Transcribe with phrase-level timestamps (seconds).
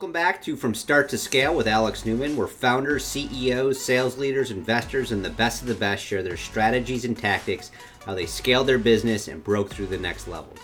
[0.00, 4.50] Welcome back to From Start to Scale with Alex Newman, where founders, CEOs, sales leaders,
[4.50, 7.70] investors, and the best of the best share their strategies and tactics,
[8.06, 10.54] how they scaled their business and broke through the next level.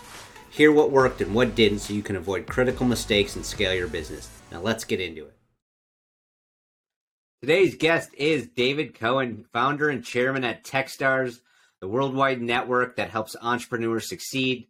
[0.49, 3.87] Hear what worked and what didn't so you can avoid critical mistakes and scale your
[3.87, 4.27] business.
[4.51, 5.37] Now let's get into it.
[7.39, 11.41] Today's guest is David Cohen, founder and chairman at Techstars,
[11.79, 14.67] the worldwide network that helps entrepreneurs succeed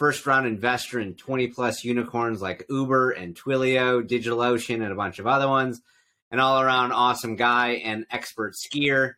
[0.00, 5.18] first round investor in 20 plus unicorns like Uber and Twilio, DigitalOcean, and a bunch
[5.18, 5.82] of other ones.
[6.30, 9.12] An all around awesome guy and expert skier.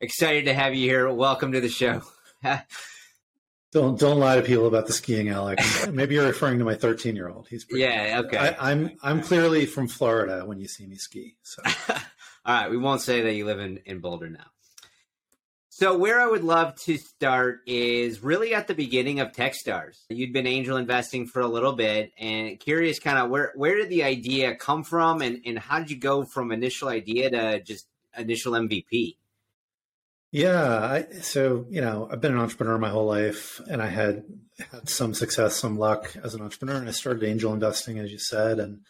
[0.00, 1.10] Excited to have you here.
[1.10, 2.02] Welcome to the show.
[3.72, 5.88] don't don't lie to people about the skiing, Alex.
[5.88, 7.48] Maybe you're referring to my 13 year old.
[7.48, 8.38] He's pretty yeah okay.
[8.38, 11.36] I, I'm I'm clearly from Florida when you see me ski.
[11.42, 11.62] So.
[11.88, 11.98] all
[12.46, 14.46] right, we won't say that you live in in Boulder now.
[15.78, 19.98] So, where I would love to start is really at the beginning of Techstars.
[20.08, 23.88] You'd been angel investing for a little bit, and curious, kind of where where did
[23.88, 27.86] the idea come from, and and how did you go from initial idea to just
[28.16, 29.18] initial MVP?
[30.32, 34.24] Yeah, I, so you know, I've been an entrepreneur my whole life, and I had
[34.72, 38.18] had some success, some luck as an entrepreneur, and I started angel investing, as you
[38.18, 38.80] said, and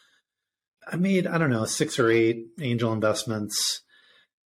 [0.91, 3.82] I made I don't know six or eight angel investments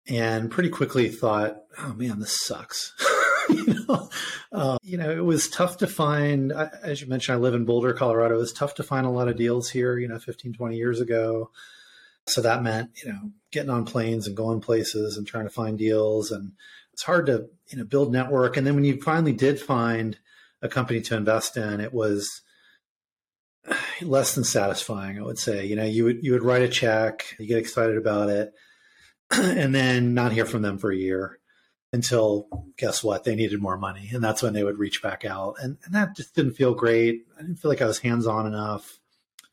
[0.10, 2.94] and pretty quickly thought, oh man, this sucks.
[3.50, 4.10] you know,
[4.52, 7.94] uh, you know, it was tough to find, as you mentioned, I live in Boulder,
[7.94, 8.36] Colorado.
[8.36, 11.02] It was tough to find a lot of deals here, you know, 15, 20 years
[11.02, 11.52] ago.
[12.26, 15.78] So that meant, you know, getting on planes and going places and trying to find
[15.78, 16.32] deals.
[16.32, 16.54] And
[16.94, 18.58] it's hard to, you know, build network.
[18.58, 20.18] And then when you finally did find
[20.62, 22.42] a company to invest in, it was
[24.02, 25.66] less than satisfying, I would say.
[25.66, 28.54] You know, you would, you would write a check, you get excited about it
[29.32, 31.40] and then not hear from them for a year
[31.94, 32.48] until
[32.78, 34.10] guess what they needed more money.
[34.14, 35.56] And that's when they would reach back out.
[35.62, 37.26] And, and that just didn't feel great.
[37.38, 39.00] I didn't feel like i was hands-on enough.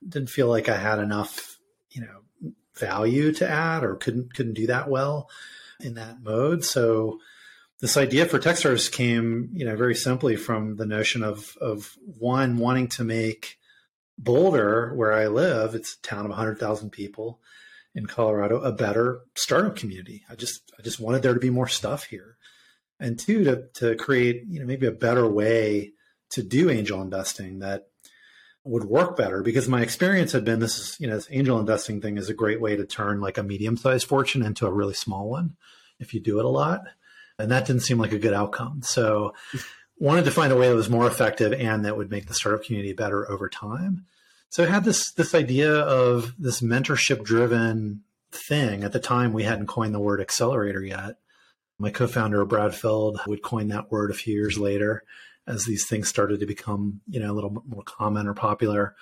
[0.07, 1.59] Didn't feel like i had enough
[1.91, 5.31] you know value to add or couldn't couldn't do that well
[5.81, 6.65] in that mode.
[6.65, 7.21] So
[7.81, 12.59] this idea for techstars came you know very simply from the notion of of one
[12.59, 13.59] wanting to make
[14.17, 17.41] boulder where i live it's a town of 100000 people
[17.95, 20.25] in Colorado a better startup community.
[20.29, 22.37] I just I just wanted there to be more stuff here,
[22.99, 25.93] and two to to create you know maybe a better way
[26.31, 27.87] to do angel investing that
[28.65, 29.43] would work better.
[29.43, 32.35] Because my experience had been this is you know this angel investing thing is a
[32.35, 35.57] great way to turn like a medium sized fortune into a really small one
[36.01, 36.83] if you do it a lot.
[37.39, 38.83] And that didn't seem like a good outcome.
[38.83, 39.35] So
[39.99, 42.65] wanted to find a way that was more effective and that would make the startup
[42.65, 44.07] community better over time
[44.55, 48.85] so I had this this idea of this mentorship driven thing.
[48.85, 51.17] At the time, we hadn't coined the word accelerator yet.
[51.77, 55.03] My co-founder Brad Feld would coin that word a few years later,
[55.45, 58.95] as these things started to become you know a little more common or popular.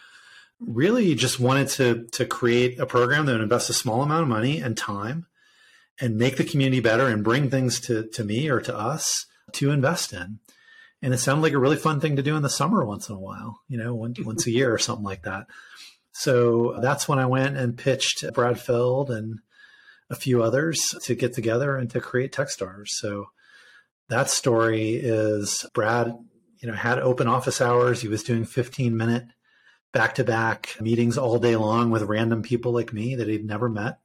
[0.58, 4.28] Really, just wanted to to create a program that would invest a small amount of
[4.28, 5.26] money and time,
[6.00, 9.70] and make the community better and bring things to to me or to us to
[9.70, 10.38] invest in
[11.02, 13.16] and it sounded like a really fun thing to do in the summer once in
[13.16, 15.46] a while, you know, once, once a year or something like that.
[16.12, 19.40] So that's when I went and pitched Brad Feld and
[20.10, 22.88] a few others to get together and to create Techstars.
[22.88, 23.26] So
[24.08, 26.14] that story is Brad,
[26.60, 28.00] you know, had open office hours.
[28.00, 29.24] He was doing 15 minute
[29.92, 33.68] back to back meetings all day long with random people like me that he'd never
[33.68, 33.98] met.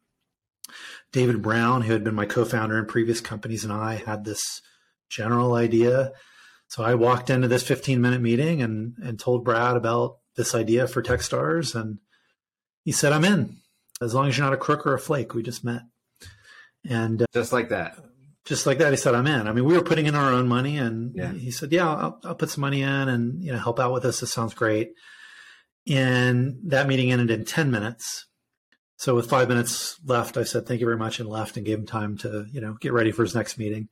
[1.12, 4.62] David Brown, who had been my co founder in previous companies, and I had this
[5.10, 6.12] general idea
[6.68, 10.88] so I walked into this 15 minute meeting and, and told Brad about this idea
[10.88, 11.80] for Techstars.
[11.80, 12.00] And
[12.84, 13.58] he said, I'm in
[14.02, 15.34] as long as you're not a crook or a flake.
[15.34, 15.82] We just met.
[16.88, 17.98] And uh, just like that.
[18.46, 20.48] Just like that, he said, "I'm in." I mean, we were putting in our own
[20.48, 21.34] money, and yeah.
[21.34, 24.04] he said, "Yeah, I'll, I'll put some money in, and you know, help out with
[24.04, 24.22] this.
[24.22, 24.94] This sounds great."
[25.86, 28.26] And that meeting ended in ten minutes,
[28.98, 31.78] so with five minutes left, I said thank you very much and left and gave
[31.78, 33.90] him time to you know get ready for his next meeting.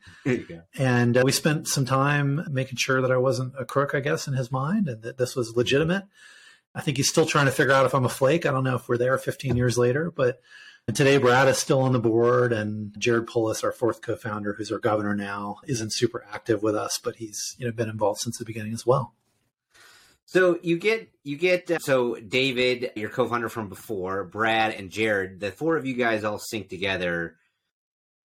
[0.77, 4.27] And uh, we spent some time making sure that I wasn't a crook, I guess,
[4.27, 6.05] in his mind, and that this was legitimate.
[6.73, 8.47] I think he's still trying to figure out if I'm a flake.
[8.47, 10.41] I don't know if we're there 15 years later, but
[10.93, 14.79] today Brad is still on the board, and Jared Polis, our fourth co-founder, who's our
[14.79, 18.45] governor now, isn't super active with us, but he's you know been involved since the
[18.45, 19.13] beginning as well.
[20.25, 25.39] So you get you get uh, so David, your co-founder from before, Brad and Jared,
[25.39, 27.35] the four of you guys all sync together.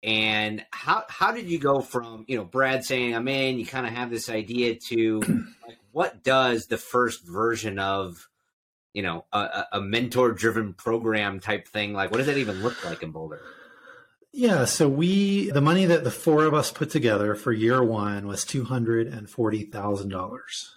[0.02, 3.60] And how how did you go from you know Brad saying I'm in?
[3.60, 5.20] You kind of have this idea to
[5.68, 8.30] like what does the first version of
[8.94, 12.12] you know a, a mentor driven program type thing like?
[12.12, 13.42] What does that even look like in Boulder?
[14.32, 18.26] Yeah, so we the money that the four of us put together for year one
[18.26, 20.74] was two hundred and forty thousand dollars.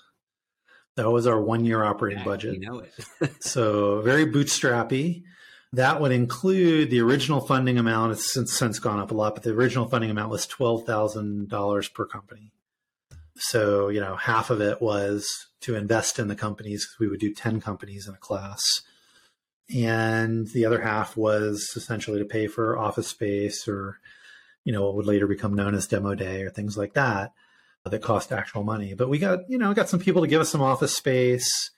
[0.96, 2.54] That was our one year operating yeah, budget.
[2.54, 3.42] You know it.
[3.42, 5.24] so very bootstrappy.
[5.72, 8.12] that would include the original funding amount.
[8.12, 12.04] It's since, since gone up a lot, but the original funding amount was $12,000 per
[12.04, 12.52] company.
[13.36, 15.26] So, you know, half of it was
[15.62, 16.86] to invest in the companies.
[17.00, 18.60] We would do 10 companies in a class.
[19.74, 23.98] And the other half was essentially to pay for office space or,
[24.64, 27.32] you know, what would later become known as demo day or things like that
[27.84, 28.94] that cost actual money.
[28.94, 31.70] But we got, you know, got some people to give us some office space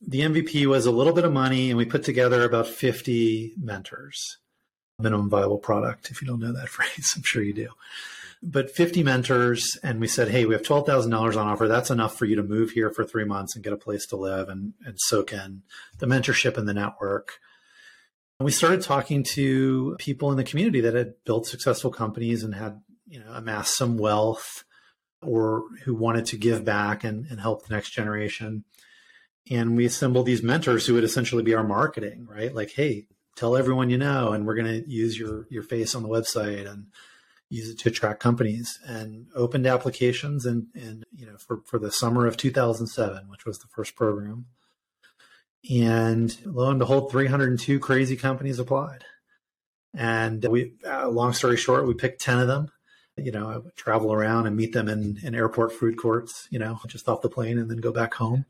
[0.00, 4.38] the MVP was a little bit of money, and we put together about 50 mentors,
[4.98, 6.10] minimum viable product.
[6.10, 7.68] If you don't know that phrase, I'm sure you do.
[8.42, 11.68] But 50 mentors, and we said, hey, we have $12,000 on offer.
[11.68, 14.16] That's enough for you to move here for three months and get a place to
[14.16, 15.62] live and, and soak in
[15.98, 17.32] the mentorship and the network.
[18.38, 22.54] And we started talking to people in the community that had built successful companies and
[22.54, 24.64] had, you know, amassed some wealth
[25.22, 28.64] or who wanted to give back and, and help the next generation.
[29.50, 32.54] And we assembled these mentors who would essentially be our marketing, right?
[32.54, 33.06] Like, hey,
[33.36, 36.70] tell everyone you know, and we're going to use your your face on the website
[36.70, 36.86] and
[37.48, 41.90] use it to attract companies and opened applications and and you know for for the
[41.90, 44.46] summer of 2007 which was the first program.
[45.70, 49.04] And lo and behold 302 crazy companies applied.
[49.94, 52.70] And we uh, long story short we picked 10 of them
[53.24, 56.58] you know i would travel around and meet them in in airport food courts you
[56.58, 58.44] know just off the plane and then go back home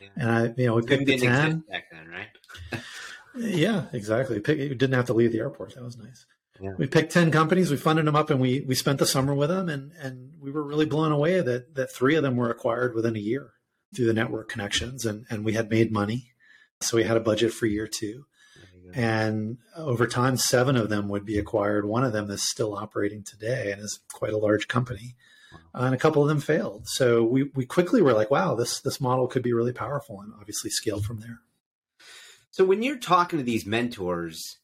[0.00, 0.08] yeah.
[0.16, 2.82] And I, you know, we picked the ten back then, right?
[3.36, 4.40] yeah, exactly.
[4.40, 5.74] Pick, we didn't have to leave the airport.
[5.74, 6.26] That was nice.
[6.60, 6.72] Yeah.
[6.78, 7.70] We picked ten companies.
[7.70, 10.50] We funded them up, and we we spent the summer with them, and and we
[10.50, 13.52] were really blown away that that three of them were acquired within a year
[13.94, 16.32] through the network connections, and and we had made money,
[16.80, 18.26] so we had a budget for year two.
[18.94, 21.86] And over time, seven of them would be acquired.
[21.86, 25.16] One of them is still operating today and is quite a large company
[25.74, 26.88] and a couple of them failed.
[26.88, 30.32] So we we quickly were like, wow, this this model could be really powerful, and
[30.38, 31.40] obviously scaled from there.
[32.50, 34.58] So when you're talking to these mentors,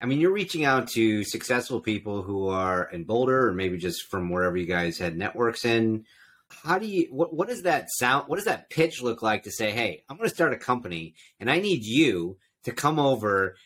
[0.00, 4.08] I mean, you're reaching out to successful people who are in Boulder, or maybe just
[4.10, 6.04] from wherever you guys had networks in.
[6.48, 8.28] How do you what what does that sound?
[8.28, 11.14] What does that pitch look like to say, hey, I'm going to start a company,
[11.40, 13.56] and I need you to come over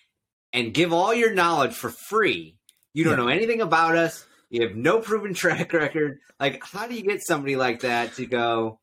[0.52, 2.56] and give all your knowledge for free.
[2.92, 3.24] You don't yeah.
[3.24, 6.18] know anything about us you have no proven track record.
[6.38, 8.80] Like, how do you get somebody like that to go,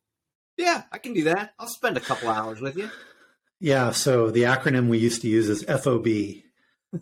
[0.57, 1.53] yeah, I can do that.
[1.59, 2.89] I'll spend a couple hours with you.
[3.59, 3.91] Yeah.
[3.91, 6.07] So the acronym we used to use is FOB,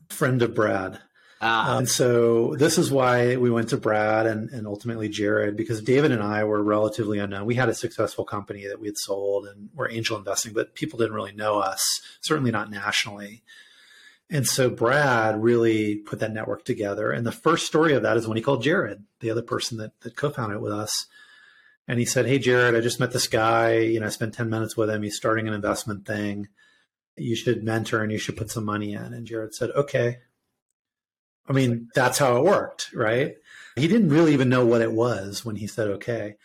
[0.10, 1.00] friend of Brad.
[1.42, 1.78] Ah.
[1.78, 6.14] And so this is why we went to Brad and, and ultimately Jared, because David
[6.14, 7.46] and I were relatively unknown.
[7.46, 10.98] We had a successful company that we had sold and were angel investing, but people
[10.98, 13.44] didn't really know us, certainly not nationally.
[14.30, 17.12] And so Brad really put that network together.
[17.12, 20.00] And the first story of that is when he called Jared, the other person that,
[20.02, 21.06] that co-founded it with us.
[21.88, 23.78] And he said, Hey, Jared, I just met this guy.
[23.78, 25.04] You know, I spent 10 minutes with him.
[25.04, 26.48] He's starting an investment thing.
[27.16, 29.14] You should mentor and you should put some money in.
[29.14, 30.18] And Jared said, Okay.
[31.48, 33.36] I mean, that's how it worked, right?
[33.76, 36.38] He didn't really even know what it was when he said, Okay.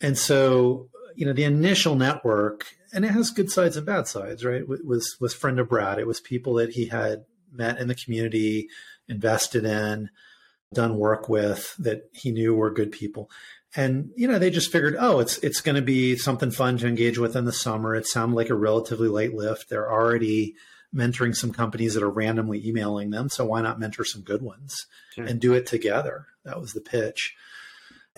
[0.00, 2.66] And so, you know, the initial network
[2.96, 4.62] and it has good sides and bad sides, right?
[4.62, 5.98] It was was friend of Brad.
[5.98, 8.70] It was people that he had met in the community,
[9.06, 10.08] invested in,
[10.72, 13.30] done work with that he knew were good people.
[13.76, 16.88] And you know, they just figured, oh, it's it's going to be something fun to
[16.88, 17.94] engage with in the summer.
[17.94, 19.68] It sounded like a relatively light lift.
[19.68, 20.54] They're already
[20.94, 24.86] mentoring some companies that are randomly emailing them, so why not mentor some good ones
[25.14, 25.26] sure.
[25.26, 26.28] and do it together?
[26.46, 27.36] That was the pitch.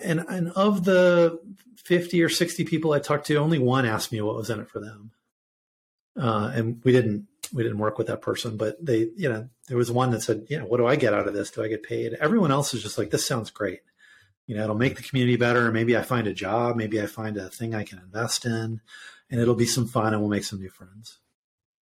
[0.01, 1.39] And and of the
[1.77, 4.69] 50 or 60 people I talked to, only one asked me what was in it
[4.69, 5.11] for them.
[6.19, 9.77] Uh, and we didn't we didn't work with that person, but they, you know, there
[9.77, 11.51] was one that said, you know, what do I get out of this?
[11.51, 13.81] Do I get paid?" Everyone else is just like, "This sounds great."
[14.45, 15.71] You know, it'll make the community better.
[15.71, 16.75] Maybe I find a job.
[16.75, 18.81] Maybe I find a thing I can invest in,
[19.29, 21.19] and it'll be some fun, and we'll make some new friends.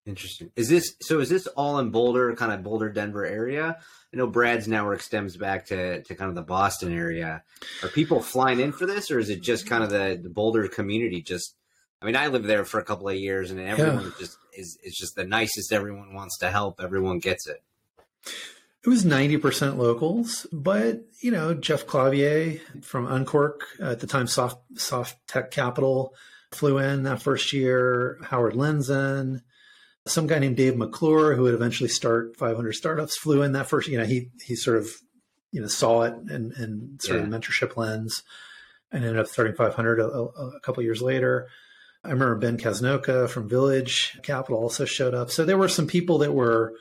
[0.07, 0.51] Interesting.
[0.55, 1.19] Is this so?
[1.19, 3.77] Is this all in Boulder, kind of Boulder, Denver area?
[4.13, 7.43] I know Brad's network stems back to, to kind of the Boston area.
[7.83, 10.69] Are people flying in for this, or is it just kind of the, the Boulder
[10.69, 11.21] community?
[11.21, 11.55] Just,
[12.01, 14.11] I mean, I lived there for a couple of years, and everyone yeah.
[14.17, 15.73] just is is just the nicest.
[15.73, 16.79] Everyone wants to help.
[16.81, 17.61] Everyone gets it.
[18.85, 24.27] It was ninety percent locals, but you know, Jeff Clavier from Uncork at the time,
[24.27, 26.13] soft soft tech capital,
[26.53, 28.19] flew in that first year.
[28.23, 29.41] Howard Lindzen
[30.07, 33.87] some guy named Dave McClure, who would eventually start 500 startups, flew in that first.
[33.87, 34.89] You know, he he sort of
[35.51, 37.25] you know saw it and and sort yeah.
[37.25, 38.23] of mentorship lens,
[38.91, 41.47] and ended up starting 500 a, a couple years later.
[42.03, 45.29] I remember Ben Casnocha from Village Capital also showed up.
[45.29, 46.73] So there were some people that were,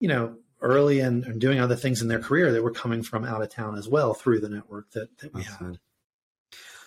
[0.00, 3.24] you know, early and, and doing other things in their career that were coming from
[3.24, 5.78] out of town as well through the network that, that we had.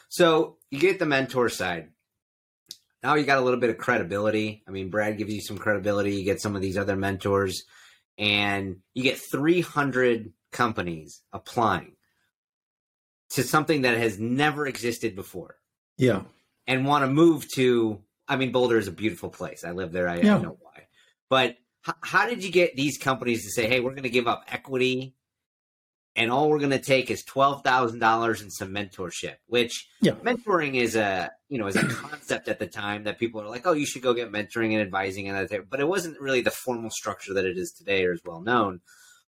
[0.10, 1.90] So you get the mentor side
[3.04, 4.64] now you got a little bit of credibility.
[4.68, 6.16] I mean, Brad gives you some credibility.
[6.16, 7.64] You get some of these other mentors,
[8.18, 11.94] and you get 300 companies applying
[13.32, 15.56] to something that has never existed before.
[15.98, 16.24] Yeah.
[16.68, 19.64] And want to move to, I mean, Boulder is a beautiful place.
[19.64, 20.10] I live there.
[20.10, 20.38] I, yeah.
[20.38, 20.88] I know why.
[21.30, 21.56] But
[21.88, 24.46] h- how did you get these companies to say, hey, we're going to give up
[24.48, 25.16] equity
[26.16, 30.14] and all we're going to take is $12,000 and some mentorship, which yeah.
[30.14, 33.66] mentoring is a, you know, is a concept at the time that people are like,
[33.66, 36.52] oh, you should go get mentoring and advising and that, but it wasn't really the
[36.52, 38.82] formal structure that it is today or is well known.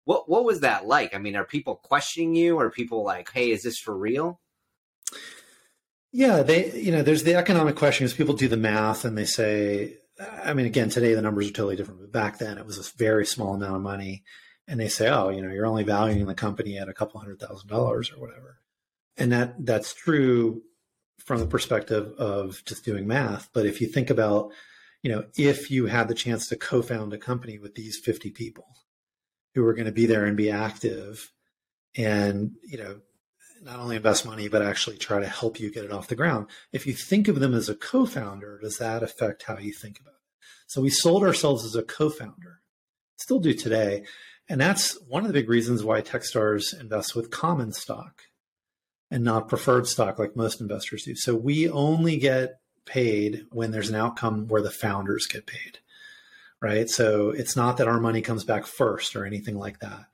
[0.06, 1.14] What what was that like?
[1.14, 2.58] I mean, are people questioning you?
[2.58, 4.40] Are people like, "Hey, is this for real?"
[6.12, 9.26] Yeah, they you know, there's the economic question is people do the math and they
[9.26, 9.98] say,
[10.44, 12.98] I mean, again, today the numbers are totally different, but back then it was a
[12.98, 14.24] very small amount of money,
[14.70, 17.40] and they say, oh, you know, you're only valuing the company at a couple hundred
[17.40, 18.60] thousand dollars or whatever,
[19.18, 20.62] and that that's true
[21.18, 23.50] from the perspective of just doing math.
[23.52, 24.52] But if you think about,
[25.04, 28.68] you know, if you had the chance to co-found a company with these 50 people
[29.56, 31.32] who are going to be there and be active
[31.96, 33.00] and you know
[33.64, 36.46] not only invest money but actually try to help you get it off the ground
[36.72, 40.14] if you think of them as a co-founder does that affect how you think about
[40.14, 40.48] it?
[40.68, 42.62] So we sold ourselves as a co-founder.
[43.18, 44.06] Still do today
[44.50, 48.24] and that's one of the big reasons why techstars invests with common stock
[49.12, 53.90] and not preferred stock like most investors do so we only get paid when there's
[53.90, 55.80] an outcome where the founders get paid
[56.62, 56.90] right?
[56.90, 60.06] So it's not that our money comes back first or anything like that.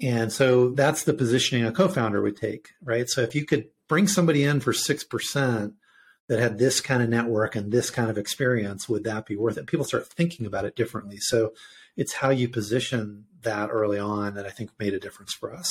[0.00, 3.08] And so that's the positioning a co-founder would take, right?
[3.08, 5.72] So if you could bring somebody in for 6%
[6.28, 9.58] that had this kind of network and this kind of experience, would that be worth
[9.58, 9.66] it?
[9.66, 11.18] People start thinking about it differently.
[11.18, 11.52] So
[12.00, 15.68] it's how you position that early on that I think made a difference for us.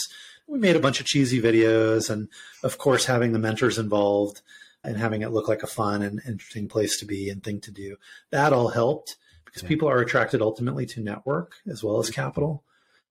[0.47, 2.27] We made a bunch of cheesy videos and
[2.63, 4.41] of course having the mentors involved
[4.83, 7.71] and having it look like a fun and interesting place to be and thing to
[7.71, 7.95] do.
[8.29, 9.69] That all helped because yeah.
[9.69, 12.63] people are attracted ultimately to network as well as capital.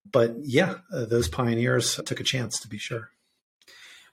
[0.09, 3.11] But yeah, uh, those pioneers took a chance to be sure.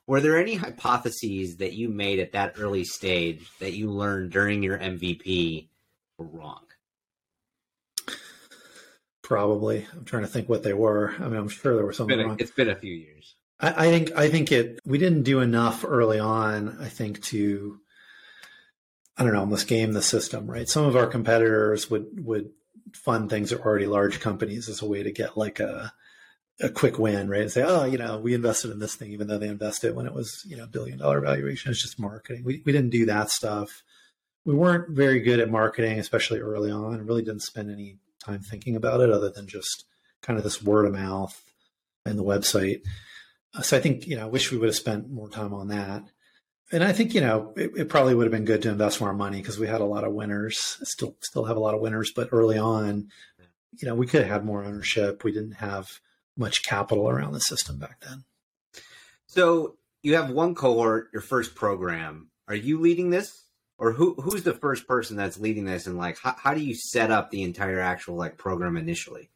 [0.08, 4.64] Were there any hypotheses that you made at that early stage that you learned during
[4.64, 5.68] your MVP
[6.18, 6.65] were wrong?
[9.26, 9.88] Probably.
[9.92, 11.16] I'm trying to think what they were.
[11.18, 12.36] I mean, I'm sure there were some wrong.
[12.38, 13.34] It's been a few years.
[13.60, 17.80] I, I think I think it we didn't do enough early on, I think, to
[19.18, 20.70] I don't know, almost game the system, right?
[20.70, 22.52] Some of our competitors would would
[22.94, 25.92] fund things that are already large companies as a way to get like a
[26.62, 27.42] a quick win, right?
[27.42, 30.06] And say, oh, you know, we invested in this thing, even though they invested when
[30.06, 31.72] it was, you know, billion dollar valuation.
[31.72, 32.44] It's just marketing.
[32.44, 33.82] We we didn't do that stuff.
[34.46, 37.08] We weren't very good at marketing, especially early on.
[37.08, 39.86] Really didn't spend any time thinking about it, other than just
[40.22, 41.42] kind of this word of mouth
[42.06, 42.82] and the website.
[43.62, 46.04] So I think, you know, I wish we would have spent more time on that
[46.72, 49.14] and I think you know it, it, probably would have been good to invest more
[49.14, 50.78] money because we had a lot of winners.
[50.84, 53.10] Still, still have a lot of winners, but early on,
[53.74, 55.24] you know, we could have had more ownership.
[55.24, 56.00] We didn't have
[56.38, 58.24] much capital around the system back then.
[59.28, 62.30] So you have one cohort, your first program.
[62.48, 63.44] Are you leading this,
[63.78, 65.88] or who who's the first person that's leading this?
[65.88, 69.30] And like, how, how do you set up the entire actual like program initially?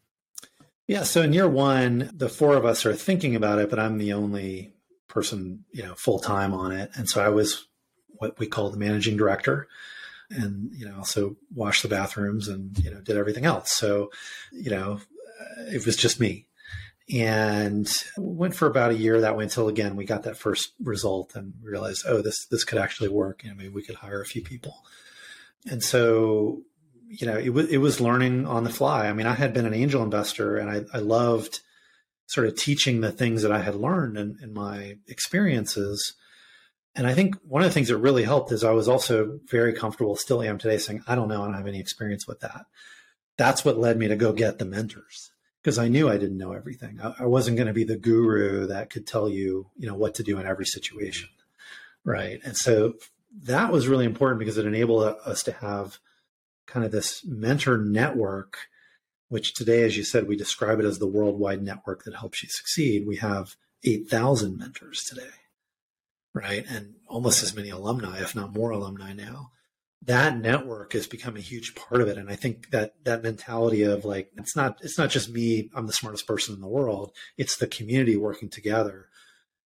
[0.88, 4.00] Yeah, so in year one, the four of us are thinking about it, but I'm
[4.00, 4.74] the only
[5.08, 6.90] person, you know, full time on it.
[6.96, 7.68] And so I was
[8.08, 9.68] what we call the managing director
[10.32, 13.72] and, you know, also washed the bathrooms and, you know, did everything else.
[13.72, 14.12] So,
[14.52, 15.00] you know,
[15.60, 16.48] it was just me.
[17.12, 21.36] And went for about a year that way until again we got that first result
[21.36, 23.44] and realized, oh, this this could actually work.
[23.50, 24.76] I mean, we could hire a few people.
[25.68, 26.62] And so,
[27.08, 29.08] you know, it was it was learning on the fly.
[29.08, 31.62] I mean, I had been an angel investor and I, I loved
[32.28, 36.14] sort of teaching the things that I had learned in, in my experiences.
[36.94, 39.74] And I think one of the things that really helped is I was also very
[39.74, 42.66] comfortable, still am today, saying, I don't know, I don't have any experience with that.
[43.36, 46.54] That's what led me to go get the mentors because I knew I didn't know
[46.54, 47.00] everything.
[47.02, 50.16] I, I wasn't going to be the guru that could tell you, you know, what
[50.16, 51.30] to do in every situation.
[52.06, 52.40] Right.
[52.44, 52.94] And so
[53.44, 56.00] that was really important because it enabled us to have
[56.66, 58.58] kind of this mentor network
[59.30, 62.50] which today, as you said, we describe it as the worldwide network that helps you
[62.50, 63.08] succeed.
[63.08, 65.30] We have 8,000 mentors today,
[66.34, 66.66] right?
[66.68, 69.52] And almost as many alumni, if not more alumni now.
[70.04, 72.18] That network has become a huge part of it.
[72.18, 75.88] And I think that that mentality of like, it's not, it's not just me, I'm
[75.88, 77.12] the smartest person in the world.
[77.38, 79.10] It's the community working together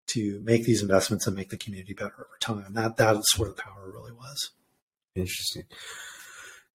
[0.08, 2.74] to make these investments and make the community better over time.
[2.74, 4.50] That, that's where the power really was.
[5.14, 5.64] Interesting.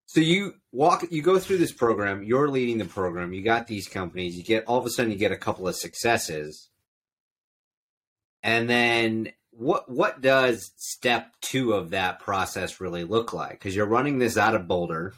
[0.05, 2.23] So you walk, you go through this program.
[2.23, 3.33] You're leading the program.
[3.33, 4.37] You got these companies.
[4.37, 6.69] You get all of a sudden you get a couple of successes,
[8.41, 9.89] and then what?
[9.89, 13.51] What does step two of that process really look like?
[13.51, 15.13] Because you're running this out of Boulder.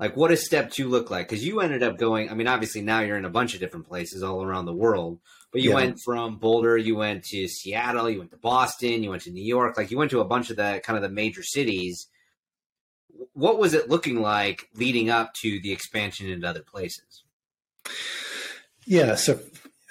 [0.00, 1.28] Like, what does step two look like?
[1.28, 2.30] Because you ended up going.
[2.30, 5.18] I mean, obviously now you're in a bunch of different places all around the world.
[5.52, 5.76] But you yeah.
[5.76, 9.44] went from Boulder, you went to Seattle, you went to Boston, you went to New
[9.44, 9.76] York.
[9.76, 12.06] Like you went to a bunch of the kind of the major cities.
[13.32, 17.24] What was it looking like leading up to the expansion into other places?
[18.86, 19.40] Yeah, so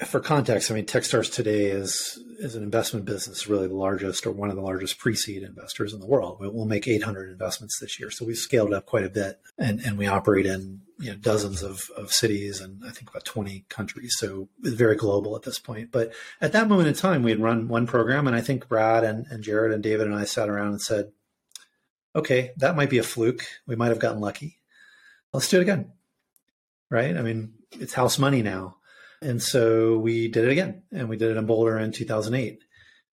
[0.05, 4.31] for context, I mean, Techstars today is is an investment business, really the largest or
[4.31, 6.37] one of the largest pre-seed investors in the world.
[6.39, 9.97] We'll make 800 investments this year, so we've scaled up quite a bit, and and
[9.97, 14.15] we operate in you know dozens of, of cities and I think about 20 countries.
[14.19, 15.91] So it's very global at this point.
[15.91, 19.03] But at that moment in time, we had run one program, and I think Brad
[19.03, 21.11] and, and Jared and David and I sat around and said,
[22.15, 23.45] "Okay, that might be a fluke.
[23.65, 24.59] We might have gotten lucky.
[25.33, 25.91] Let's do it again."
[26.91, 27.17] Right?
[27.17, 28.77] I mean, it's house money now
[29.21, 32.59] and so we did it again, and we did it in Boulder in 2008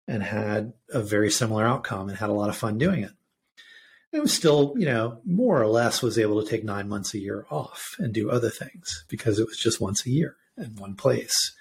[0.07, 3.11] and had a very similar outcome and had a lot of fun doing it.
[4.11, 7.19] It was still, you know, more or less was able to take nine months a
[7.19, 10.95] year off and do other things because it was just once a year in one
[10.95, 11.53] place.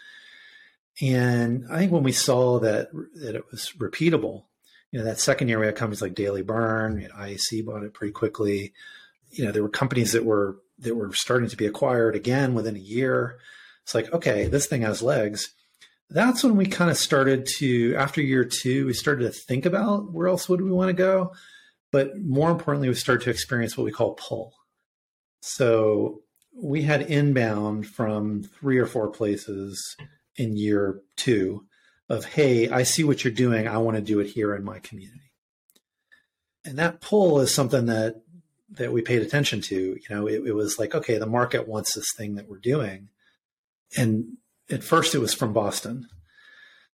[1.03, 4.45] And I think when we saw that that it was repeatable,
[4.93, 7.83] you know, that second year we had companies like Daily Burn, you know, IAC bought
[7.83, 8.73] it pretty quickly.
[9.31, 12.77] You know, there were companies that were that were starting to be acquired again within
[12.77, 13.39] a year.
[13.85, 15.49] It's like, okay, this thing has legs.
[16.11, 20.13] That's when we kind of started to, after year two, we started to think about
[20.13, 21.33] where else would we want to go.
[21.93, 24.55] But more importantly, we started to experience what we call pull.
[25.41, 26.23] So
[26.57, 29.97] we had inbound from three or four places
[30.37, 31.67] in year two
[32.09, 33.69] of, hey, I see what you're doing.
[33.69, 35.33] I want to do it here in my community.
[36.65, 38.23] And that pull is something that
[38.71, 39.77] that we paid attention to.
[39.77, 43.09] You know, it, it was like, okay, the market wants this thing that we're doing
[43.97, 44.37] and
[44.71, 46.09] at first it was from Boston.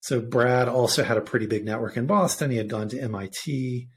[0.00, 2.50] So Brad also had a pretty big network in Boston.
[2.50, 3.88] He had gone to MIT.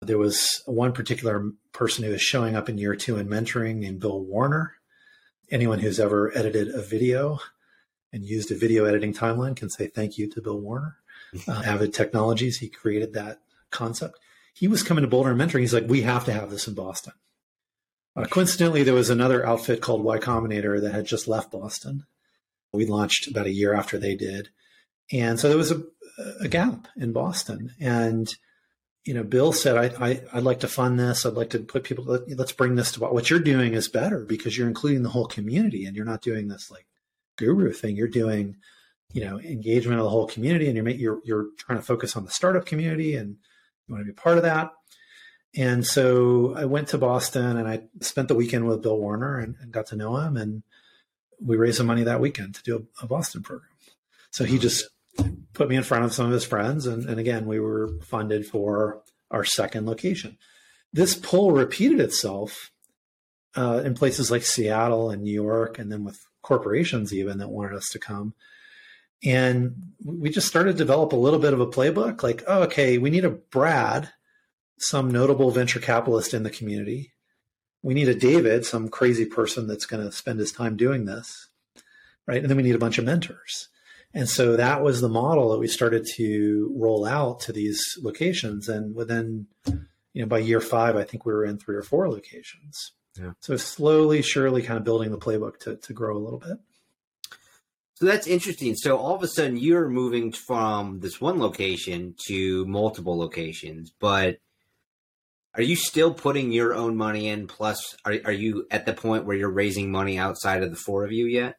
[0.00, 4.00] There was one particular person who was showing up in year two and mentoring named
[4.00, 4.74] Bill Warner.
[5.50, 7.40] Anyone who's ever edited a video
[8.12, 10.96] and used a video editing timeline can say thank you to Bill Warner.
[11.46, 13.38] Uh, Avid Technologies, he created that
[13.70, 14.18] concept.
[14.52, 15.60] He was coming to Boulder and mentoring.
[15.60, 17.12] He's like, we have to have this in Boston.
[18.16, 22.04] Uh, coincidentally, there was another outfit called Y Combinator that had just left Boston
[22.72, 24.48] we launched about a year after they did.
[25.12, 25.82] And so there was a,
[26.40, 27.74] a gap in Boston.
[27.80, 28.32] And,
[29.04, 31.26] you know, Bill said, I, I, would like to fund this.
[31.26, 34.24] I'd like to put people, let, us bring this to what you're doing is better
[34.24, 36.86] because you're including the whole community and you're not doing this like
[37.36, 37.96] guru thing.
[37.96, 38.56] You're doing,
[39.12, 42.24] you know, engagement of the whole community and you're, you're, you're trying to focus on
[42.24, 43.36] the startup community and
[43.86, 44.70] you want to be part of that.
[45.56, 49.56] And so I went to Boston and I spent the weekend with Bill Warner and,
[49.60, 50.36] and got to know him.
[50.36, 50.62] And
[51.44, 53.70] we raised some money that weekend to do a, a Boston program.
[54.30, 54.88] So he just
[55.52, 56.86] put me in front of some of his friends.
[56.86, 60.38] And, and again, we were funded for our second location.
[60.92, 62.70] This pull repeated itself
[63.56, 67.76] uh, in places like Seattle and New York, and then with corporations even that wanted
[67.76, 68.34] us to come.
[69.22, 72.98] And we just started to develop a little bit of a playbook like, oh, okay,
[72.98, 74.10] we need a Brad,
[74.78, 77.12] some notable venture capitalist in the community
[77.82, 81.48] we need a David, some crazy person that's going to spend his time doing this,
[82.26, 82.40] right?
[82.40, 83.68] And then we need a bunch of mentors.
[84.12, 88.68] And so that was the model that we started to roll out to these locations.
[88.68, 92.08] And within, you know, by year five, I think we were in three or four
[92.10, 92.92] locations.
[93.18, 93.32] Yeah.
[93.40, 96.58] So slowly, surely kind of building the playbook to, to grow a little bit.
[97.94, 98.74] So that's interesting.
[98.76, 104.38] So all of a sudden you're moving from this one location to multiple locations, but
[105.54, 107.46] are you still putting your own money in?
[107.46, 111.04] Plus, are are you at the point where you're raising money outside of the four
[111.04, 111.56] of you yet?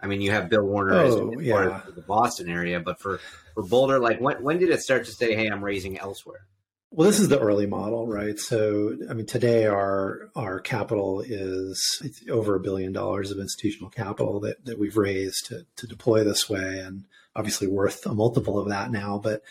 [0.00, 1.52] I mean, you have Bill Warner oh, as yeah.
[1.52, 3.20] part of the Boston area, but for
[3.54, 6.46] for Boulder, like when when did it start to say, "Hey, I'm raising elsewhere"?
[6.94, 8.38] Well, this is the early model, right?
[8.38, 14.40] So, I mean, today our our capital is over a billion dollars of institutional capital
[14.40, 18.68] that, that we've raised to, to deploy this way, and obviously worth a multiple of
[18.68, 19.18] that now.
[19.18, 19.42] But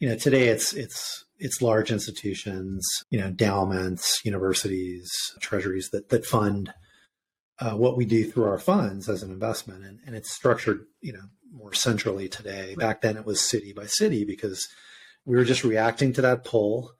[0.00, 6.26] you know, today it's it's it's large institutions, you know, endowments, universities, treasuries that that
[6.26, 6.72] fund
[7.60, 11.12] uh, what we do through our funds as an investment, and, and it's structured, you
[11.12, 12.74] know, more centrally today.
[12.76, 14.68] Back then, it was city by city because
[15.24, 16.92] we were just reacting to that pull,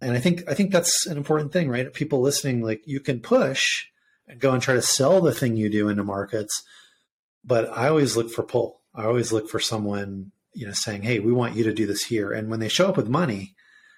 [0.00, 1.92] and I think I think that's an important thing, right?
[1.92, 3.62] People listening, like you can push
[4.26, 6.62] and go and try to sell the thing you do into markets,
[7.44, 8.80] but I always look for pull.
[8.94, 12.04] I always look for someone, you know, saying, "Hey, we want you to do this
[12.04, 13.53] here," and when they show up with money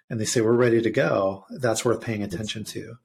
[0.08, 2.96] and they say we're ready to go, that's worth paying attention to.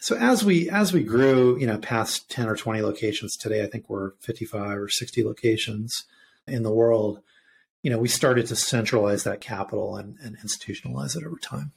[0.00, 3.66] So as we as we grew, you know, past 10 or 20 locations today, I
[3.66, 6.04] think we're 55 or 60 locations
[6.46, 7.20] in the world,
[7.82, 11.72] you know, we started to centralize that capital and, and institutionalize it over time.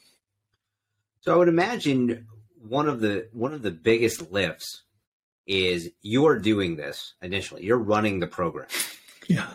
[1.22, 2.28] So I would imagine
[2.68, 4.84] one of the one of the biggest lifts
[5.48, 7.64] is you're doing this initially.
[7.66, 8.68] You're running the program.
[9.28, 9.54] Yeah.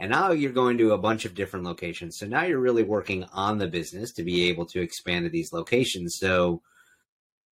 [0.00, 2.18] And now you're going to a bunch of different locations.
[2.18, 5.52] So now you're really working on the business to be able to expand to these
[5.52, 6.16] locations.
[6.18, 6.62] So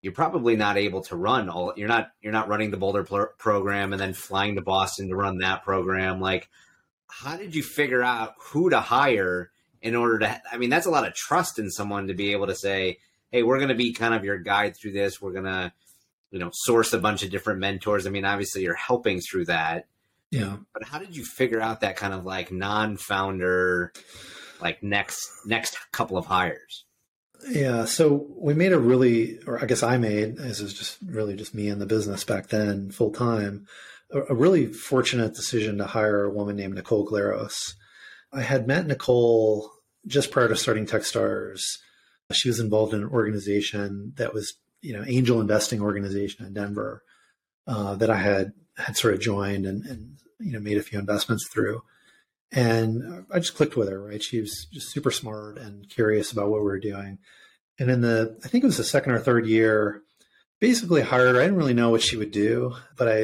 [0.01, 3.05] you're probably not able to run all you're not you're not running the Boulder
[3.39, 6.49] program and then flying to Boston to run that program like
[7.09, 9.51] how did you figure out who to hire
[9.83, 12.47] in order to I mean that's a lot of trust in someone to be able
[12.47, 12.99] to say
[13.33, 15.73] hey we're going to be kind of your guide through this we're going to
[16.31, 19.87] you know source a bunch of different mentors I mean obviously you're helping through that
[20.31, 23.93] yeah but how did you figure out that kind of like non-founder
[24.61, 26.85] like next next couple of hires
[27.47, 31.37] yeah, so we made a really, or I guess I made, this is just really
[31.37, 33.67] just me in the business back then, full time,
[34.11, 37.75] a, a, really fortunate decision to hire a woman named Nicole Glaros.
[38.33, 39.71] I had met Nicole
[40.07, 41.61] just prior to starting Techstars.
[42.33, 47.03] She was involved in an organization that was, you know, angel investing organization in Denver
[47.67, 50.99] uh, that I had had sort of joined and, and you know made a few
[50.99, 51.83] investments through.
[52.51, 54.23] And I just clicked with her, right?
[54.23, 57.19] She was just super smart and curious about what we were doing.
[57.79, 60.03] And in the, I think it was the second or third year,
[60.59, 61.41] basically hired her.
[61.41, 63.21] I didn't really know what she would do, but I,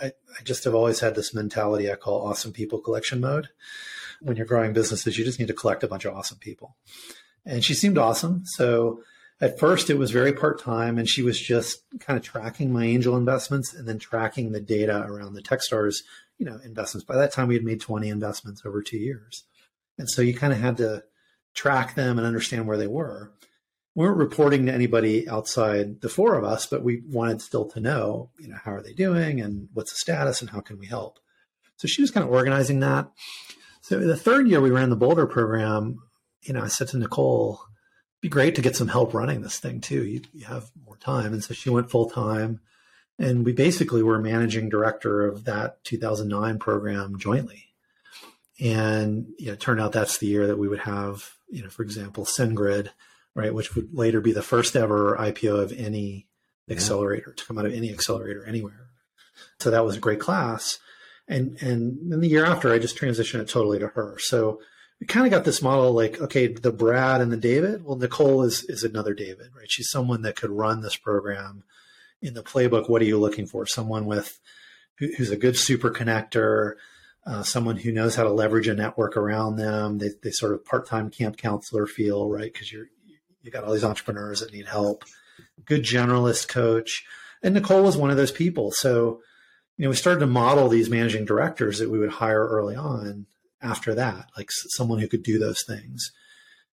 [0.00, 3.50] I, I just have always had this mentality I call awesome people collection mode.
[4.22, 6.76] When you're growing businesses, you just need to collect a bunch of awesome people.
[7.44, 8.42] And she seemed awesome.
[8.46, 9.02] So
[9.42, 12.84] at first it was very part time and she was just kind of tracking my
[12.84, 15.96] angel investments and then tracking the data around the Techstars
[16.42, 17.04] you know investments.
[17.04, 19.44] By that time, we had made 20 investments over two years,
[19.96, 21.04] and so you kind of had to
[21.54, 23.32] track them and understand where they were.
[23.94, 27.80] We weren't reporting to anybody outside the four of us, but we wanted still to
[27.80, 30.86] know, you know, how are they doing and what's the status and how can we
[30.86, 31.20] help.
[31.76, 33.10] So she was kind of organizing that.
[33.82, 35.98] So the third year we ran the Boulder program,
[36.42, 37.60] you know, I said to Nicole,
[38.22, 40.04] be great to get some help running this thing too.
[40.06, 41.34] You, you have more time.
[41.34, 42.60] And so she went full time.
[43.18, 47.66] And we basically were managing director of that 2009 program jointly.
[48.60, 51.68] And you know, it turned out that's the year that we would have, you know,
[51.68, 52.90] for example, SendGrid,
[53.34, 56.28] right, which would later be the first ever IPO of any
[56.68, 56.76] yeah.
[56.76, 58.86] accelerator to come out of any accelerator anywhere.
[59.58, 60.78] So that was a great class.
[61.26, 64.16] And and then the year after, I just transitioned it totally to her.
[64.18, 64.60] So
[65.02, 67.84] we kind of got this model like, okay, the Brad and the David.
[67.84, 69.68] Well, Nicole is is another David, right?
[69.68, 71.64] She's someone that could run this program
[72.20, 73.66] in the playbook, what are you looking for?
[73.66, 74.38] Someone with
[74.98, 76.74] who's a good super connector,
[77.26, 79.98] uh, someone who knows how to leverage a network around them.
[79.98, 82.52] They, they sort of part-time camp counselor feel, right?
[82.52, 82.86] Because you're
[83.42, 85.02] you got all these entrepreneurs that need help.
[85.64, 87.04] Good generalist coach,
[87.42, 88.70] and Nicole was one of those people.
[88.70, 89.20] So,
[89.76, 93.26] you know, we started to model these managing directors that we would hire early on.
[93.62, 96.10] After that, like someone who could do those things,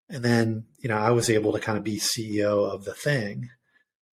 [0.10, 3.50] and then you know, I was able to kind of be CEO of the thing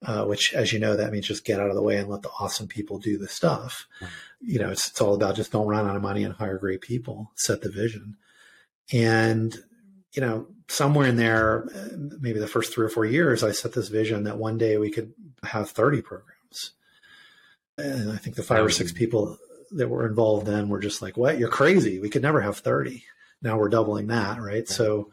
[0.04, 2.22] uh, which, as you know, that means just get out of the way and let
[2.22, 3.86] the awesome people do the stuff.
[4.00, 4.14] Mm-hmm.
[4.40, 6.82] You know, it's, it's all about just don't run out of money and hire great
[6.82, 8.16] people, set the vision.
[8.92, 9.56] And,
[10.12, 11.68] you know, somewhere in there,
[12.20, 14.90] maybe the first three or four years, I set this vision that one day we
[14.90, 15.12] could
[15.44, 16.72] have 30 programs.
[17.78, 19.38] And I think the five or six people
[19.72, 21.38] that were involved then were just like, what?
[21.38, 21.98] You're crazy.
[22.00, 23.04] We could never have 30.
[23.42, 24.66] Now we're doubling that, right?
[24.68, 25.10] So,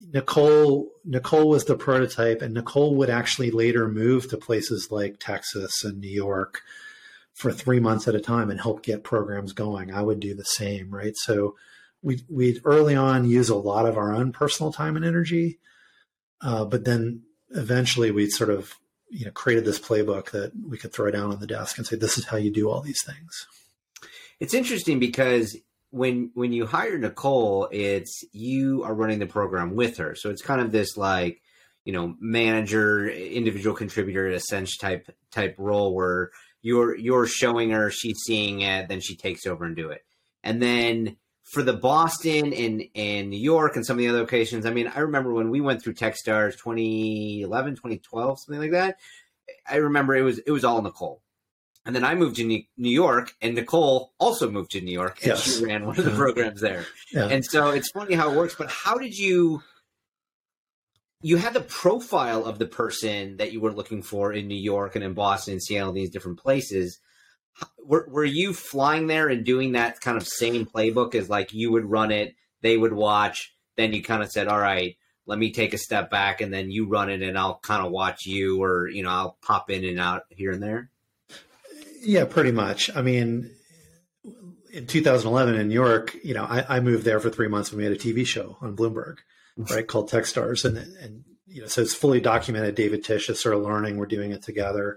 [0.00, 5.82] Nicole Nicole was the prototype, and Nicole would actually later move to places like Texas
[5.82, 6.62] and New York
[7.34, 9.92] for three months at a time and help get programs going.
[9.92, 11.14] I would do the same, right?
[11.16, 11.56] So
[12.02, 15.58] we we'd early on use a lot of our own personal time and energy,
[16.40, 18.76] uh, but then eventually we sort of
[19.10, 21.96] you know created this playbook that we could throw down on the desk and say,
[21.96, 23.46] "This is how you do all these things."
[24.40, 25.56] It's interesting because
[25.90, 30.42] when when you hire Nicole, it's you are running the program with her, so it's
[30.42, 31.42] kind of this like
[31.84, 36.30] you know manager, individual contributor, essential type type role where
[36.62, 40.04] you're you're showing her, she's seeing it, then she takes over and do it,
[40.42, 41.16] and then
[41.52, 44.88] for the Boston and and New York and some of the other locations, I mean,
[44.94, 48.98] I remember when we went through Techstars 2011, 2012, something like that.
[49.68, 51.22] I remember it was it was all Nicole
[51.84, 55.28] and then I moved to New York, and Nicole also moved to New York, and
[55.28, 55.58] yes.
[55.58, 56.84] she ran one of the programs there.
[57.12, 57.28] Yeah.
[57.28, 58.54] And so it's funny how it works.
[58.54, 59.62] But how did you?
[61.20, 64.94] You had the profile of the person that you were looking for in New York
[64.94, 67.00] and in Boston and Seattle, these different places.
[67.84, 71.72] Were, were you flying there and doing that kind of same playbook as like you
[71.72, 75.52] would run it, they would watch, then you kind of said, all right, let me
[75.52, 78.62] take a step back and then you run it and I'll kind of watch you
[78.62, 80.90] or, you know, I'll pop in and out here and there?
[82.08, 82.90] Yeah, pretty much.
[82.96, 83.50] I mean,
[84.72, 87.76] in 2011 in New York, you know, I, I moved there for three months and
[87.76, 89.16] we had a TV show on Bloomberg,
[89.58, 89.74] mm-hmm.
[89.74, 92.74] right, called Techstars, and and you know, so it's fully documented.
[92.74, 93.98] David Tisch is sort of learning.
[93.98, 94.96] We're doing it together.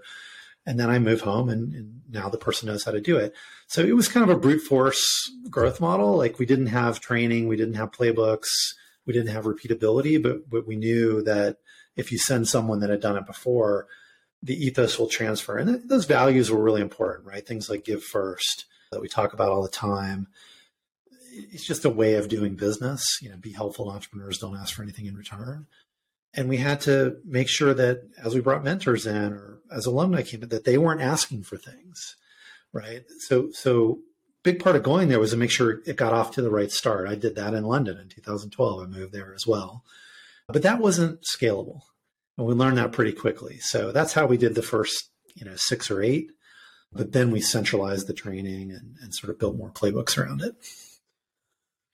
[0.64, 3.34] And then I move home and, and, now the person knows how to do it.
[3.66, 6.16] So it was kind of a brute force growth model.
[6.16, 8.48] Like we didn't have training, we didn't have playbooks,
[9.04, 11.56] we didn't have repeatability, but, but we knew that
[11.96, 13.86] if you send someone that had done it before,
[14.42, 15.56] the ethos will transfer.
[15.56, 17.46] And th- those values were really important, right?
[17.46, 20.28] Things like give first that we talk about all the time.
[21.32, 23.04] It's just a way of doing business.
[23.22, 25.66] You know, be helpful to entrepreneurs, don't ask for anything in return.
[26.34, 30.22] And we had to make sure that as we brought mentors in or as alumni
[30.22, 32.16] came in, that they weren't asking for things,
[32.72, 33.02] right?
[33.28, 34.00] So, so
[34.42, 36.70] big part of going there was to make sure it got off to the right
[36.70, 37.08] start.
[37.08, 38.82] I did that in London in 2012.
[38.82, 39.84] I moved there as well,
[40.48, 41.82] but that wasn't scalable,
[42.38, 43.58] and we learned that pretty quickly.
[43.58, 46.30] So that's how we did the first, you know, six or eight.
[46.92, 50.54] But then we centralized the training and, and sort of built more playbooks around it.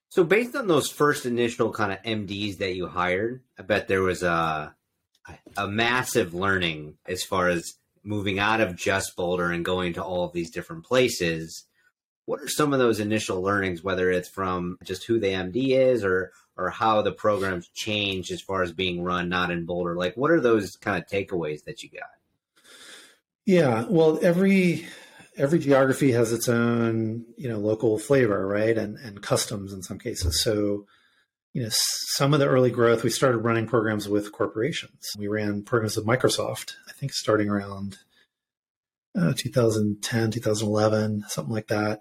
[0.09, 4.03] So based on those first initial kind of MDs that you hired, I bet there
[4.03, 4.75] was a
[5.57, 10.25] a massive learning as far as moving out of just Boulder and going to all
[10.25, 11.65] of these different places.
[12.25, 16.05] What are some of those initial learnings, whether it's from just who the MD is
[16.05, 19.95] or or how the programs change as far as being run not in Boulder?
[19.95, 22.11] Like what are those kind of takeaways that you got?
[23.47, 24.87] Yeah, well, every
[25.39, 29.99] every geography has its own you know local flavor right and and customs in some
[29.99, 30.85] cases so
[31.53, 35.63] you know some of the early growth we started running programs with corporations we ran
[35.63, 37.99] programs with microsoft i think starting around
[39.19, 42.01] uh, 2010 2011 something like that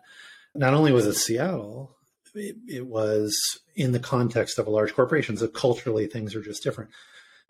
[0.55, 1.95] not only was it seattle
[2.37, 5.37] it, it was in the context of a large corporation.
[5.37, 6.91] So culturally things are just different.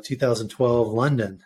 [0.04, 1.44] 2012 london.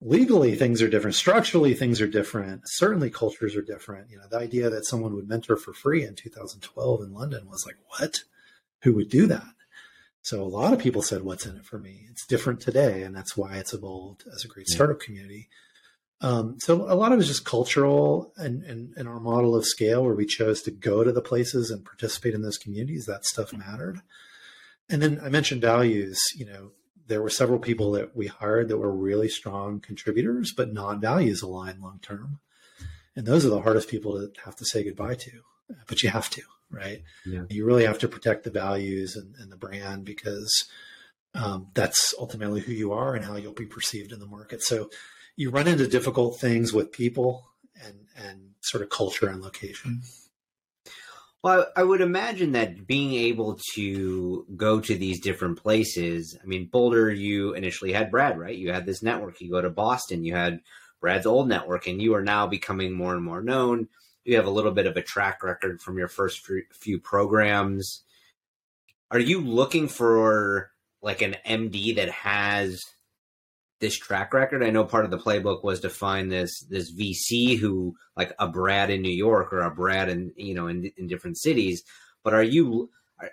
[0.00, 1.14] Legally things are different.
[1.14, 2.62] Structurally things are different.
[2.66, 4.10] Certainly cultures are different.
[4.10, 7.64] You know the idea that someone would mentor for free in 2012 in london was
[7.66, 8.20] like what?
[8.82, 9.54] Who would do that?
[10.22, 12.06] So a lot of people said what's in it for me?
[12.10, 15.48] It's different today and that's why it's evolved as a great startup community
[16.24, 19.66] um, so a lot of it is just cultural and, and, and our model of
[19.66, 23.24] scale where we chose to go to the places and participate in those communities that
[23.24, 24.00] stuff mattered
[24.88, 26.70] and then i mentioned values you know
[27.06, 31.42] there were several people that we hired that were really strong contributors, but non values
[31.42, 32.40] aligned long term.
[33.16, 35.30] And those are the hardest people to have to say goodbye to,
[35.86, 37.02] but you have to, right?
[37.24, 37.44] Yeah.
[37.48, 40.64] You really have to protect the values and, and the brand because
[41.34, 44.62] um, that's ultimately who you are and how you'll be perceived in the market.
[44.62, 44.90] So
[45.36, 47.44] you run into difficult things with people
[47.84, 50.02] and, and sort of culture and location.
[50.02, 50.90] Hmm.
[51.44, 56.70] Well, I would imagine that being able to go to these different places, I mean,
[56.72, 58.56] Boulder, you initially had Brad, right?
[58.56, 59.42] You had this network.
[59.42, 60.60] You go to Boston, you had
[61.02, 63.88] Brad's old network, and you are now becoming more and more known.
[64.24, 68.04] You have a little bit of a track record from your first few programs.
[69.10, 70.70] Are you looking for
[71.02, 72.86] like an MD that has
[73.84, 74.62] this track record?
[74.62, 78.48] I know part of the playbook was to find this this VC who like a
[78.48, 81.82] Brad in New York or a Brad in you know in, in different cities.
[82.22, 82.90] But are you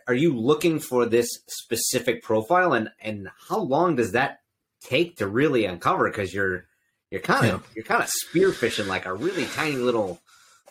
[0.08, 4.42] are you looking for this specific profile and and how long does that
[4.82, 6.10] take to really uncover?
[6.10, 6.66] Because you're
[7.10, 7.68] you're kind of yeah.
[7.78, 10.20] you're kind of spearfishing like a really tiny little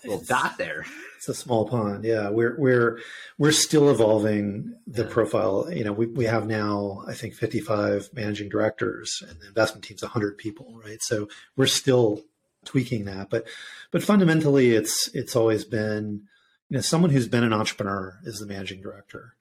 [0.05, 0.87] little dot there.
[1.17, 2.05] It's a small pond.
[2.05, 3.01] Yeah, we're we're
[3.39, 5.69] we're still evolving the profile.
[5.71, 10.03] You know, we we have now I think 55 managing directors, and the investment team's
[10.03, 11.03] 100 people, right?
[11.03, 12.23] So we're still
[12.65, 13.47] tweaking that, but
[13.91, 16.23] but fundamentally, it's it's always been
[16.69, 19.35] you know someone who's been an entrepreneur is the managing director.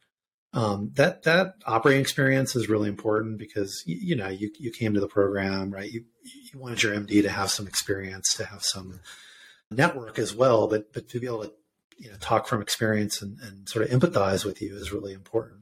[0.52, 4.95] Um, that that operating experience is really important because you, you know you you came
[4.95, 5.91] to the program right.
[5.91, 9.00] You you wanted your MD to have some experience, to have some
[9.72, 11.54] network as well, but but to be able to
[11.98, 15.62] you know talk from experience and, and sort of empathize with you is really important.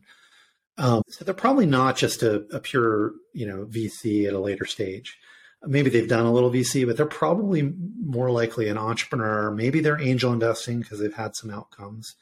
[0.78, 4.65] Um, so they're probably not just a, a, pure you know VC at a later
[4.65, 5.17] stage.
[5.63, 9.50] Maybe they've done a little VC, but they're probably more likely an entrepreneur.
[9.50, 12.15] Maybe they're angel investing because they've had some outcomes.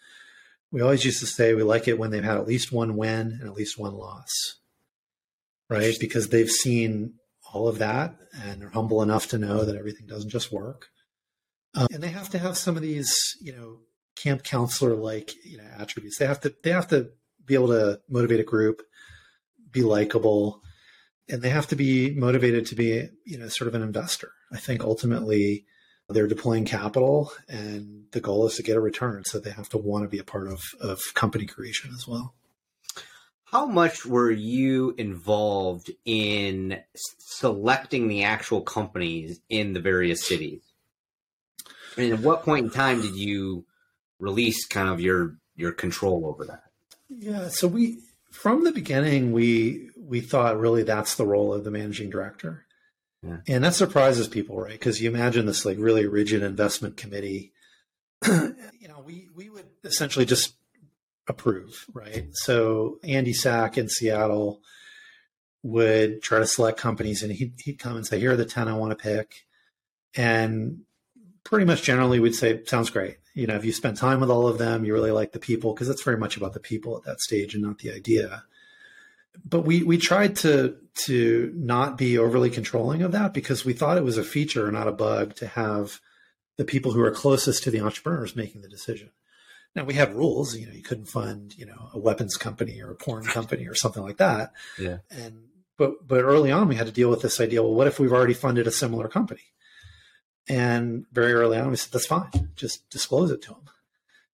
[0.72, 3.38] We always used to say we like it when they've had at least one win
[3.40, 4.30] and at least one loss,
[5.70, 5.96] right?
[6.00, 7.16] Because they've seen
[7.54, 10.88] all of that and they're humble enough to know that everything doesn't just work.
[11.76, 13.80] Um, and they have to have some of these, you know,
[14.16, 16.18] camp counselor like you know attributes.
[16.18, 17.10] They have to they have to
[17.46, 18.82] be able to motivate a group,
[19.72, 20.62] be likable,
[21.30, 24.32] and they have to be motivated to be you know sort of an investor.
[24.52, 25.66] I think ultimately
[26.10, 29.78] they're deploying capital and the goal is to get a return so they have to
[29.78, 32.36] want to be a part of, of company creation as well
[33.46, 36.80] how much were you involved in
[37.20, 40.62] selecting the actual companies in the various cities
[41.98, 43.66] and at what point in time did you
[44.20, 46.64] release kind of your your control over that?
[47.10, 48.00] Yeah, so we
[48.32, 52.66] from the beginning, we we thought really that's the role of the managing director,
[53.24, 53.38] yeah.
[53.48, 54.74] and that surprises people, right?
[54.74, 57.54] Because you imagine this like really rigid investment committee.
[58.28, 60.56] you know, we we would essentially just
[61.28, 62.28] approve, right?
[62.34, 64.62] So Andy Sack in Seattle
[65.64, 68.68] would try to select companies, and he'd, he'd come and say, "Here are the ten
[68.68, 69.46] I want to pick,"
[70.16, 70.82] and
[71.46, 74.48] pretty much generally we'd say, "Sounds great." You know, if you spend time with all
[74.48, 77.04] of them, you really like the people because it's very much about the people at
[77.04, 78.44] that stage and not the idea.
[79.44, 83.98] But we we tried to to not be overly controlling of that because we thought
[83.98, 86.02] it was a feature, not a bug, to have
[86.58, 89.12] the people who are closest to the entrepreneurs making the decision.
[89.76, 92.92] Now we had rules, you know, you couldn't fund, you know, a weapons company or
[92.92, 94.54] a porn company or something like that.
[94.80, 95.00] Yeah.
[95.12, 98.00] And but but early on we had to deal with this idea, well, what if
[98.00, 99.42] we've already funded a similar company?
[100.48, 102.52] And very early on we said, that's fine.
[102.56, 103.70] Just disclose it to them.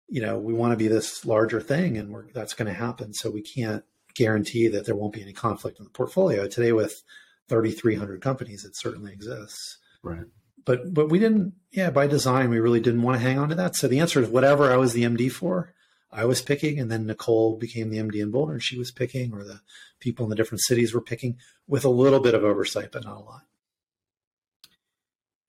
[0.08, 3.13] You know, we want to be this larger thing and that's going to happen.
[3.13, 3.84] So we can't
[4.15, 6.48] guarantee that there won't be any conflict in the portfolio.
[6.48, 7.04] Today with
[7.48, 9.78] 3,300 companies, it certainly exists.
[10.02, 10.26] Right
[10.65, 13.56] but but we didn't yeah by design we really didn't want to hang on to
[13.56, 15.74] that so the answer is whatever i was the md for
[16.12, 19.34] i was picking and then nicole became the md in boulder and she was picking
[19.34, 19.62] or the
[20.00, 23.17] people in the different cities were picking with a little bit of oversight but not
[23.17, 23.41] a lot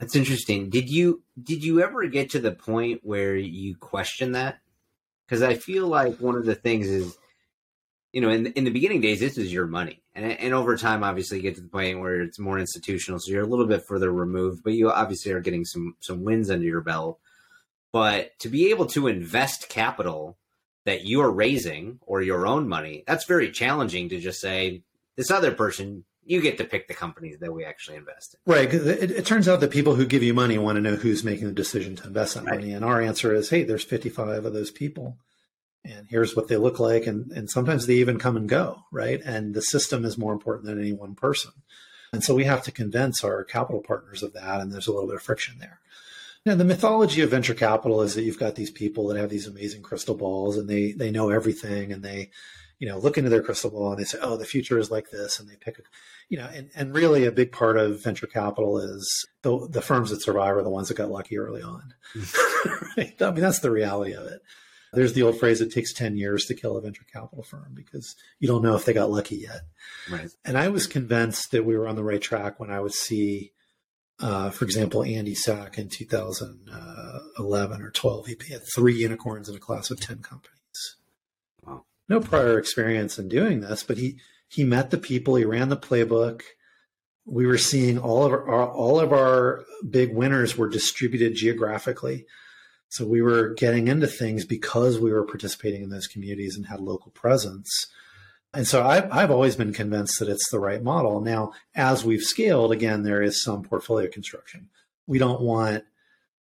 [0.00, 4.58] that's interesting did you did you ever get to the point where you question that
[5.26, 7.16] because i feel like one of the things is
[8.12, 11.04] you know, in in the beginning days, this is your money, and and over time,
[11.04, 13.84] obviously, you get to the point where it's more institutional, so you're a little bit
[13.86, 17.20] further removed, but you obviously are getting some some wins under your belt.
[17.92, 20.38] But to be able to invest capital
[20.86, 24.82] that you're raising or your own money, that's very challenging to just say
[25.16, 26.04] this other person.
[26.24, 28.52] You get to pick the companies that we actually invest in.
[28.52, 28.72] Right.
[28.72, 31.46] It, it turns out that people who give you money want to know who's making
[31.46, 32.60] the decision to invest that right.
[32.60, 32.72] money.
[32.72, 35.18] And our answer is, hey, there's 55 of those people
[35.84, 39.20] and here's what they look like and and sometimes they even come and go right
[39.24, 41.52] and the system is more important than any one person
[42.12, 45.08] and so we have to convince our capital partners of that and there's a little
[45.08, 45.80] bit of friction there
[46.44, 49.46] now the mythology of venture capital is that you've got these people that have these
[49.46, 52.30] amazing crystal balls and they they know everything and they
[52.80, 55.10] you know look into their crystal ball and they say oh the future is like
[55.10, 55.82] this and they pick a
[56.28, 60.10] you know and, and really a big part of venture capital is the, the firms
[60.10, 61.94] that survive are the ones that got lucky early on
[62.96, 63.14] right?
[63.22, 64.42] i mean that's the reality of it
[64.92, 68.16] there's the old phrase, it takes 10 years to kill a venture capital firm because
[68.40, 69.60] you don't know if they got lucky yet.
[70.10, 70.30] Right.
[70.44, 73.52] And I was convinced that we were on the right track when I would see,
[74.18, 79.60] uh, for example, Andy Sack in 2011 or 12, he had three unicorns in a
[79.60, 80.59] class of 10 companies.
[82.10, 84.18] No prior experience in doing this, but he,
[84.48, 86.42] he met the people, he ran the playbook.
[87.24, 92.26] We were seeing all of our, all of our big winners were distributed geographically.
[92.88, 96.80] So we were getting into things because we were participating in those communities and had
[96.80, 97.86] local presence.
[98.52, 101.20] And so I've, I've always been convinced that it's the right model.
[101.20, 104.68] Now, as we've scaled, again, there is some portfolio construction.
[105.06, 105.84] We don't want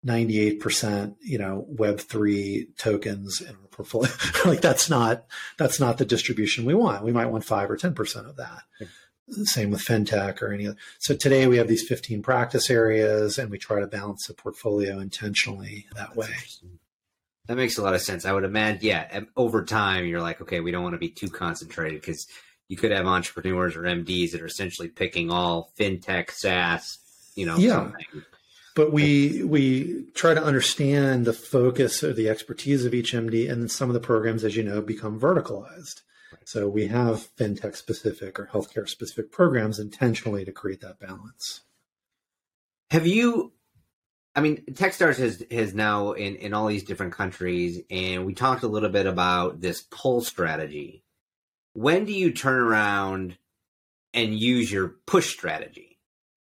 [0.06, 4.12] 98%, you know, web3 tokens in our portfolio.
[4.44, 7.04] like that's not, that's not the distribution we want.
[7.04, 8.62] We might want five or 10% of that
[9.44, 10.76] same with fintech or any other.
[10.98, 14.98] So today we have these 15 practice areas and we try to balance the portfolio
[14.98, 16.34] intentionally that way.
[17.46, 18.24] That makes a lot of sense.
[18.24, 21.28] I would imagine, yeah, over time, you're like, okay, we don't want to be too
[21.28, 22.26] concentrated because
[22.68, 26.98] you could have entrepreneurs or MDs that are essentially picking all fintech, SaaS,
[27.34, 27.76] you know, yeah.
[27.76, 28.24] Something.
[28.78, 33.68] But we we try to understand the focus or the expertise of each MD, and
[33.68, 36.02] some of the programs, as you know, become verticalized.
[36.44, 41.62] So we have fintech specific or healthcare specific programs intentionally to create that balance.
[42.92, 43.50] Have you
[44.36, 48.62] I mean, Techstars has has now in in all these different countries, and we talked
[48.62, 51.02] a little bit about this pull strategy.
[51.72, 53.38] When do you turn around
[54.14, 55.87] and use your push strategy?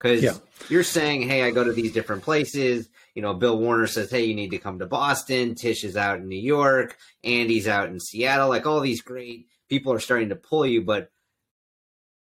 [0.00, 0.34] Because yeah.
[0.68, 4.24] you're saying, "Hey, I go to these different places." You know, Bill Warner says, "Hey,
[4.24, 6.96] you need to come to Boston." Tish is out in New York.
[7.22, 8.48] Andy's out in Seattle.
[8.48, 11.10] Like all these great people are starting to pull you, but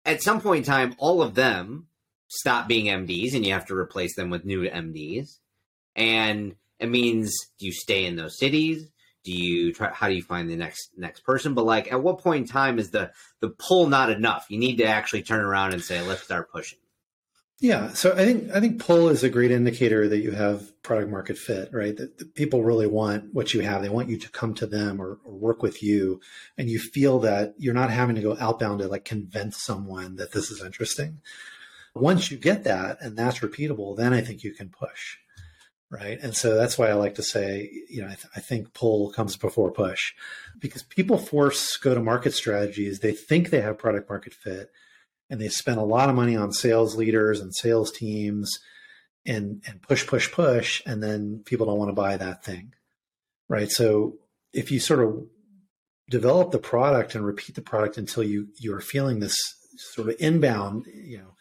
[0.05, 1.87] at some point in time, all of them
[2.29, 5.39] stop being MDs and you have to replace them with new MDs.
[5.95, 8.89] And it means do you stay in those cities?
[9.25, 11.55] Do you try how do you find the next next person?
[11.55, 14.47] But like at what point in time is the the pull not enough?
[14.49, 16.79] You need to actually turn around and say, let's start pushing.
[17.63, 21.13] Yeah, so I think I think pull is a great indicator that you have product
[21.13, 21.97] market fit, right?
[21.97, 23.83] That, that people really want what you have.
[23.83, 26.21] They want you to come to them or, or, work with you,
[26.59, 30.33] and you feel that you're not having to go outbound to like convince someone that
[30.33, 31.21] this is interesting.
[31.95, 35.19] Once you get that and that's repeatable, then I think you can push,
[35.89, 36.19] right?
[36.21, 39.13] And so that's why I like to say, you know, I, th- I think pull
[39.13, 40.15] comes before push
[40.59, 42.99] because people force go to market strategies.
[42.99, 44.73] They think they have product market fit
[45.33, 48.61] and they spend a lot of money on sales leaders and sales teams
[49.25, 50.83] and, and push, push, push.
[50.85, 52.75] And then people don't want to buy that thing,
[53.49, 53.71] right?
[53.71, 54.19] So
[54.53, 55.25] if you sort of
[56.11, 59.35] develop the product and repeat the product until you, you are feeling this
[59.79, 61.35] sort of inbound, you know,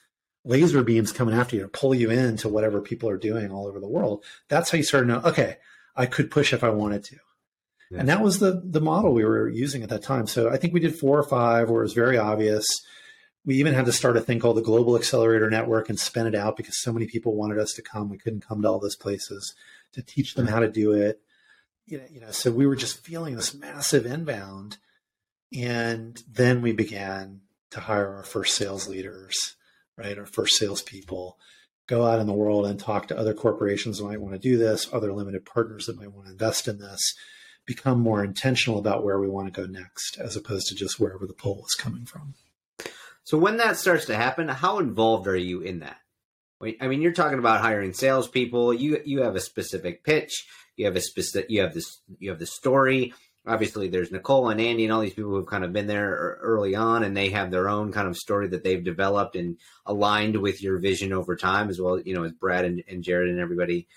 [0.46, 3.82] laser beams coming after you to pull you into whatever people are doing all over
[3.82, 4.24] the world.
[4.48, 5.58] That's how you start to know, okay,
[5.98, 7.18] I could push if I wanted to.
[7.92, 8.00] Yeah.
[8.00, 10.26] And that was the the model we were using at that time.
[10.26, 12.66] So I think we did four or five where it was very obvious.
[13.46, 16.36] We even had to start a thing called the Global Accelerator Network and spin it
[16.36, 18.10] out because so many people wanted us to come.
[18.10, 19.56] We couldn't come to all those places
[19.94, 21.22] to teach them how to do it.
[21.88, 24.78] You know, you know, so we were just feeling this massive inbound.
[25.58, 29.56] And then we began to hire our first sales leaders
[30.02, 30.18] right?
[30.18, 31.38] Our first salespeople
[31.88, 34.58] go out in the world and talk to other corporations that might want to do
[34.58, 37.14] this, other limited partners that might want to invest in this,
[37.66, 41.28] become more intentional about where we want to go next, as opposed to just wherever
[41.28, 42.34] the pull is coming from.
[43.24, 45.98] So when that starts to happen, how involved are you in that?
[46.80, 48.74] I mean, you're talking about hiring salespeople.
[48.76, 50.48] You you have a specific pitch.
[50.76, 51.50] You have a specific.
[51.50, 52.02] You have this.
[52.20, 53.14] You have the story
[53.46, 56.76] obviously there's Nicole and Andy and all these people who've kind of been there early
[56.76, 60.62] on and they have their own kind of story that they've developed and aligned with
[60.62, 63.88] your vision over time as well, you know, as Brad and, and Jared and everybody.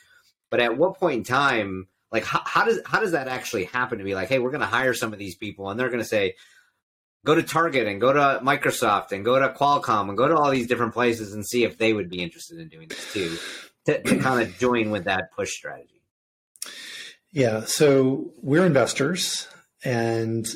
[0.51, 3.99] But at what point in time, like how, how does how does that actually happen
[3.99, 6.37] to be like, hey, we're gonna hire some of these people and they're gonna say,
[7.25, 10.51] go to Target and go to Microsoft and go to Qualcomm and go to all
[10.51, 13.37] these different places and see if they would be interested in doing this too,
[13.87, 16.03] to, to kind of join with that push strategy.
[17.33, 17.64] Yeah.
[17.64, 19.49] So we're investors
[19.85, 20.47] and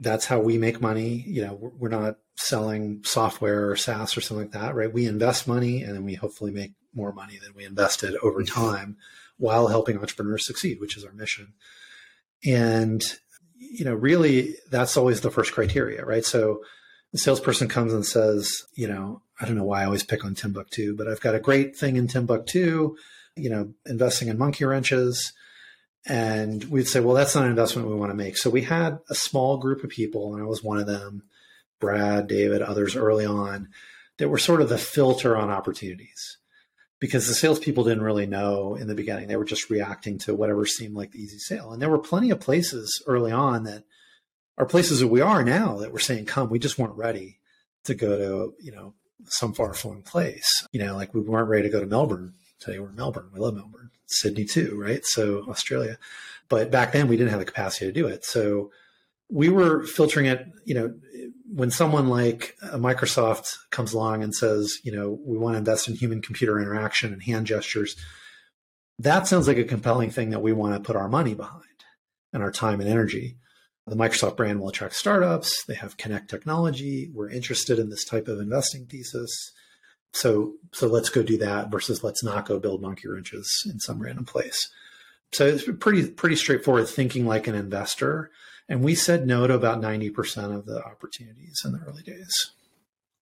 [0.00, 1.24] that's how we make money.
[1.26, 4.92] You know, we're not selling software or SaaS or something like that, right?
[4.92, 8.54] We invest money and then we hopefully make more money than we invested over mm-hmm.
[8.54, 8.96] time
[9.36, 11.54] while helping entrepreneurs succeed, which is our mission.
[12.46, 13.02] And,
[13.72, 16.24] you know, really that's always the first criteria, right?
[16.24, 16.62] So
[17.12, 20.34] the salesperson comes and says, you know, I don't know why I always pick on
[20.34, 22.94] Timbuk2, but I've got a great thing in Timbuk2,
[23.36, 25.32] you know, investing in monkey wrenches
[26.06, 28.36] and we'd say, well, that's not an investment we want to make.
[28.36, 31.22] So we had a small group of people, and I was one of them,
[31.80, 33.68] Brad, David, others early on,
[34.18, 36.36] that were sort of the filter on opportunities
[37.04, 39.28] because the salespeople didn't really know in the beginning.
[39.28, 41.70] They were just reacting to whatever seemed like the easy sale.
[41.70, 43.84] And there were plenty of places early on that
[44.56, 47.40] are places that we are now that were saying, come, we just weren't ready
[47.84, 48.94] to go to, you know,
[49.26, 50.48] some far flung place.
[50.72, 52.32] You know, like we weren't ready to go to Melbourne.
[52.58, 53.28] Today we're in Melbourne.
[53.34, 53.90] We love Melbourne.
[54.06, 55.04] Sydney too, right?
[55.04, 55.98] So Australia.
[56.48, 58.24] But back then we didn't have the capacity to do it.
[58.24, 58.70] So
[59.34, 60.94] we were filtering it, you know,
[61.52, 65.88] when someone like uh, Microsoft comes along and says, you know, we want to invest
[65.88, 67.96] in human computer interaction and hand gestures,
[69.00, 71.64] that sounds like a compelling thing that we want to put our money behind
[72.32, 73.36] and our time and energy.
[73.88, 75.64] The Microsoft brand will attract startups.
[75.64, 77.10] They have Kinect technology.
[77.12, 79.52] We're interested in this type of investing thesis.
[80.12, 84.00] So so let's go do that versus let's not go build monkey wrenches in some
[84.00, 84.68] random place.
[85.32, 88.30] So it's pretty pretty straightforward thinking like an investor.
[88.68, 92.52] And we said no to about 90% of the opportunities in the early days.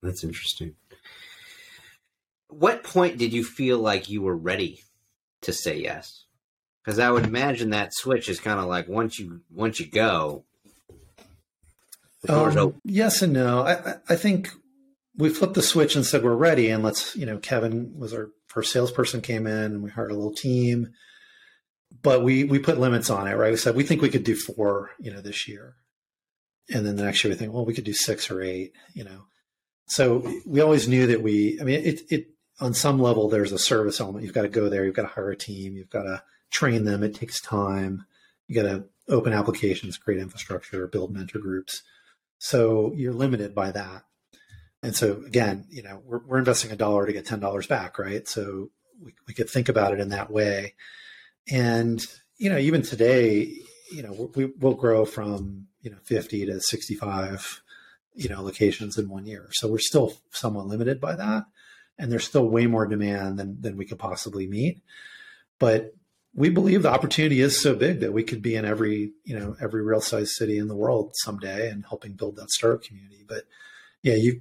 [0.03, 0.77] That's interesting.
[2.49, 4.83] What point did you feel like you were ready
[5.43, 6.25] to say yes?
[6.85, 10.45] Because I would imagine that switch is kind of like once you once you go,
[12.29, 13.63] um, yes and no.
[13.63, 14.51] I, I think
[15.17, 18.31] we flipped the switch and said we're ready and let's you know kevin was our
[18.47, 20.93] first salesperson came in and we hired a little team
[22.03, 23.51] but we we put limits on it right?
[23.51, 25.77] We said we think we could do four you know this year.
[26.73, 29.05] And then the next year we think well we could do six or eight you
[29.05, 29.25] know.
[29.87, 32.29] So we always knew that we i mean it it
[32.61, 34.25] on some level there's a service element.
[34.25, 34.85] You've got to go there.
[34.85, 35.75] You've got to hire a team.
[35.75, 37.03] You've got to train them.
[37.03, 38.05] It takes time.
[38.47, 41.83] You got to open applications create infrastructure build mentor groups.
[42.39, 44.05] So you're limited by that.
[44.83, 48.27] And so again, you know, we're, we're investing a dollar to get $10 back, right?
[48.29, 48.71] So
[49.01, 50.75] we, we could think about it in that way.
[51.51, 52.05] And,
[52.39, 53.53] you know, even today,
[53.91, 57.63] you know, we, will grow from, you know, 50 to 65,
[58.15, 59.49] you know, locations in one year.
[59.53, 61.45] So we're still somewhat limited by that.
[61.99, 64.83] And there's still way more demand than, than we could possibly meet.
[65.59, 65.95] But
[66.35, 69.55] we believe the opportunity is so big that we could be in every, you know,
[69.61, 73.25] every real size city in the world someday and helping build that startup community.
[73.27, 73.45] But
[74.03, 74.41] yeah, you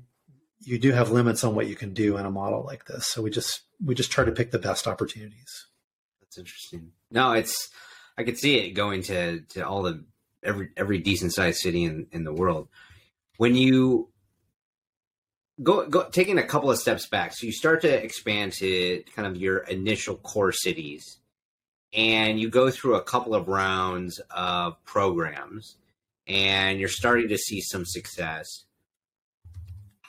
[0.64, 3.08] you do have limits on what you can do in a model like this.
[3.08, 5.68] So we just we just try to pick the best opportunities.
[6.32, 6.94] That's interesting.
[7.12, 7.70] No, it's
[8.18, 10.06] I could see it going to to all the
[10.44, 12.70] every every decent sized city in in the world.
[13.38, 14.10] When you
[15.62, 19.28] go go taking a couple of steps back, so you start to expand to kind
[19.28, 21.18] of your initial core cities.
[21.94, 25.76] and you go through a couple of rounds of programs
[26.28, 28.66] and you're starting to see some success.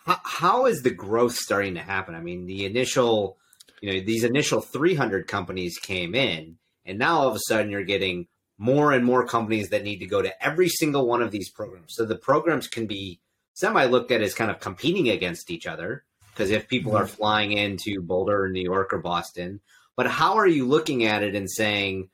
[0.07, 2.15] How, how is the growth starting to happen?
[2.15, 3.39] I mean, the initial,
[3.83, 6.57] you know, these initial 300 companies came in,
[6.87, 10.07] and now all of a sudden you're getting more and more companies that need to
[10.07, 11.95] go to every single one of these programs.
[11.95, 13.21] So the programs can be
[13.55, 17.17] semi looked at as kind of competing against each other because if people are mm-hmm.
[17.17, 19.61] flying into Boulder or New York or Boston,
[19.97, 22.09] but how are you looking at it and saying,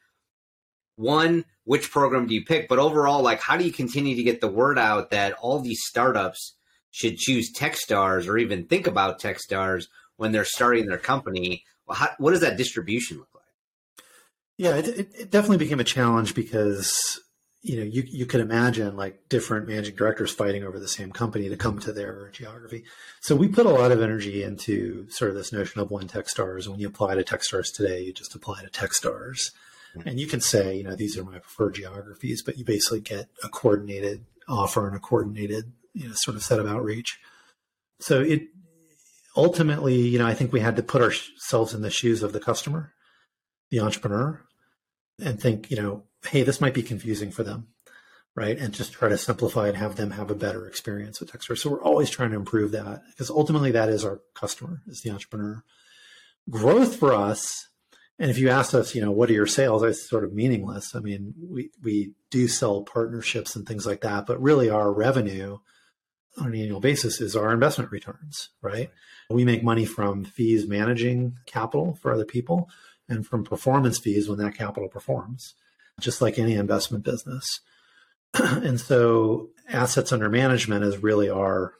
[0.97, 2.67] one, which program do you pick?
[2.67, 5.83] But overall, like, how do you continue to get the word out that all these
[5.85, 6.55] startups
[6.91, 9.85] should choose Techstars or even think about Techstars
[10.19, 11.65] when they're starting their company?
[11.87, 14.05] Well, how, what does that distribution look like?
[14.59, 17.21] Yeah, it, it definitely became a challenge because
[17.63, 21.49] you know, you you could imagine like different managing directors fighting over the same company
[21.49, 22.85] to come to their geography.
[23.21, 26.69] So we put a lot of energy into sort of this notion of one Techstars.
[26.69, 29.51] When you apply to Techstars today, you just apply to Techstars,
[29.97, 30.09] mm-hmm.
[30.09, 33.29] and you can say, you know, these are my preferred geographies, but you basically get
[33.43, 37.19] a coordinated offer and a coordinated, you know, sort of set of outreach.
[37.99, 38.49] So it
[39.39, 42.41] ultimately, you know, I think we had to put ourselves in the shoes of the
[42.41, 42.93] customer,
[43.71, 44.43] the entrepreneur,
[45.23, 47.69] and think, you know, hey, this might be confusing for them,
[48.35, 48.59] right?
[48.59, 51.59] And just try to simplify and have them have a better experience with Techstars.
[51.59, 55.11] So we're always trying to improve that because ultimately that is our customer, is the
[55.11, 55.63] entrepreneur.
[56.51, 57.69] Growth for us,
[58.19, 59.85] and if you asked us, you know, what are your sales?
[59.85, 60.97] It's sort of meaningless.
[60.97, 65.59] I mean, we we do sell partnerships and things like that, but really our revenue
[66.41, 68.91] on an annual basis is our investment returns, right?
[69.31, 72.69] We make money from fees managing capital for other people
[73.09, 75.55] and from performance fees when that capital performs
[76.01, 77.61] just like any investment business.
[78.35, 81.75] and so assets under management is really our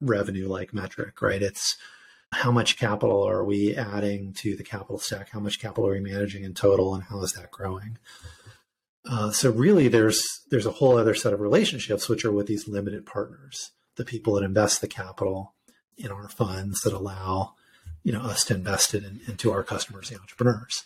[0.00, 1.42] revenue like metric, right?
[1.42, 1.76] It's
[2.32, 5.30] how much capital are we adding to the capital stack?
[5.30, 7.98] How much capital are we managing in total, and how is that growing?
[9.08, 12.66] Uh, so really, there's there's a whole other set of relationships which are with these
[12.66, 15.54] limited partners, the people that invest the capital
[15.96, 17.54] in our funds that allow
[18.02, 20.84] you know us to invest it in, into our customers, the entrepreneurs.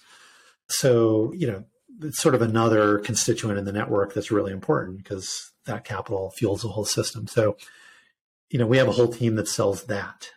[0.68, 1.64] So you know
[2.02, 6.62] it's sort of another constituent in the network that's really important because that capital fuels
[6.62, 7.26] the whole system.
[7.26, 7.56] So,
[8.50, 10.30] you know, we have a whole team that sells that,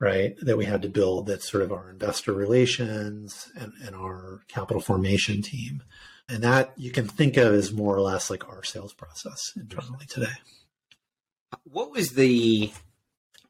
[0.00, 0.34] right?
[0.40, 4.80] That we had to build that's sort of our investor relations and, and our capital
[4.80, 5.82] formation team.
[6.28, 10.06] And that you can think of as more or less like our sales process internally
[10.06, 10.32] today.
[11.64, 12.72] What was the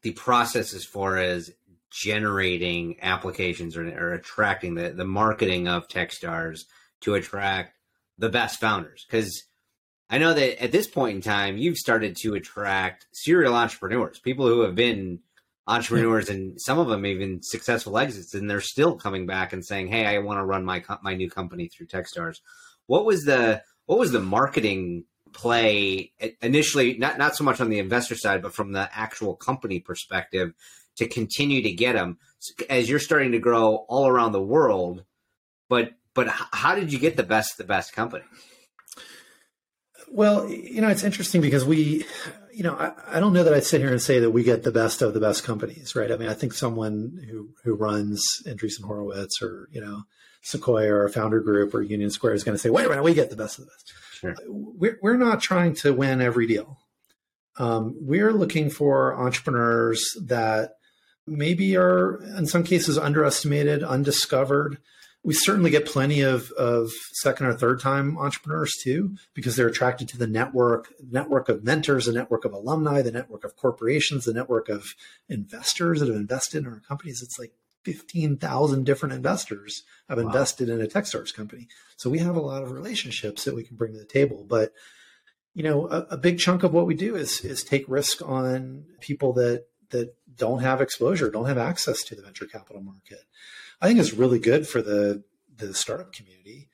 [0.01, 1.51] the process as far as
[1.89, 6.65] generating applications or, or attracting the, the marketing of Techstars?
[7.03, 7.77] to attract
[8.17, 9.43] the best founders because
[10.09, 14.47] I know that at this point in time, you've started to attract serial entrepreneurs, people
[14.47, 15.19] who have been
[15.67, 19.87] entrepreneurs and some of them even successful exits, and they're still coming back and saying,
[19.87, 22.39] "Hey, I want to run my my new company through TechStars."
[22.87, 26.97] What was the what was the marketing play eh, initially?
[26.97, 30.53] Not not so much on the investor side, but from the actual company perspective,
[30.97, 32.17] to continue to get them
[32.69, 35.03] as you're starting to grow all around the world.
[35.69, 38.23] But but how did you get the best the best company?
[40.13, 42.05] Well, you know, it's interesting because we,
[42.53, 44.61] you know, I, I, don't know that I'd sit here and say that we get
[44.61, 46.11] the best of the best companies, right?
[46.11, 50.03] I mean, I think someone who who runs Andreessen Horowitz or you know
[50.43, 53.03] Sequoia or a Founder Group or Union Square is going to say, "Wait a minute,
[53.03, 53.93] we get the best of the best."
[54.47, 56.77] We're we're not trying to win every deal.
[57.57, 60.75] Um, we're looking for entrepreneurs that
[61.27, 64.77] maybe are in some cases underestimated, undiscovered
[65.23, 70.09] we certainly get plenty of, of second or third time entrepreneurs too, because they're attracted
[70.09, 74.33] to the network, network of mentors, the network of alumni, the network of corporations, the
[74.33, 74.95] network of
[75.29, 77.21] investors that have invested in our companies.
[77.23, 77.53] It's like
[77.83, 80.25] 15,000 different investors have wow.
[80.25, 81.67] invested in a Techstars company.
[81.97, 84.45] So we have a lot of relationships that we can bring to the table.
[84.47, 84.73] But,
[85.53, 88.85] you know, a, a big chunk of what we do is, is take risk on
[88.99, 93.19] people that, that don't have exposure, don't have access to the venture capital market.
[93.81, 95.23] I think it's really good for the
[95.55, 96.69] the startup community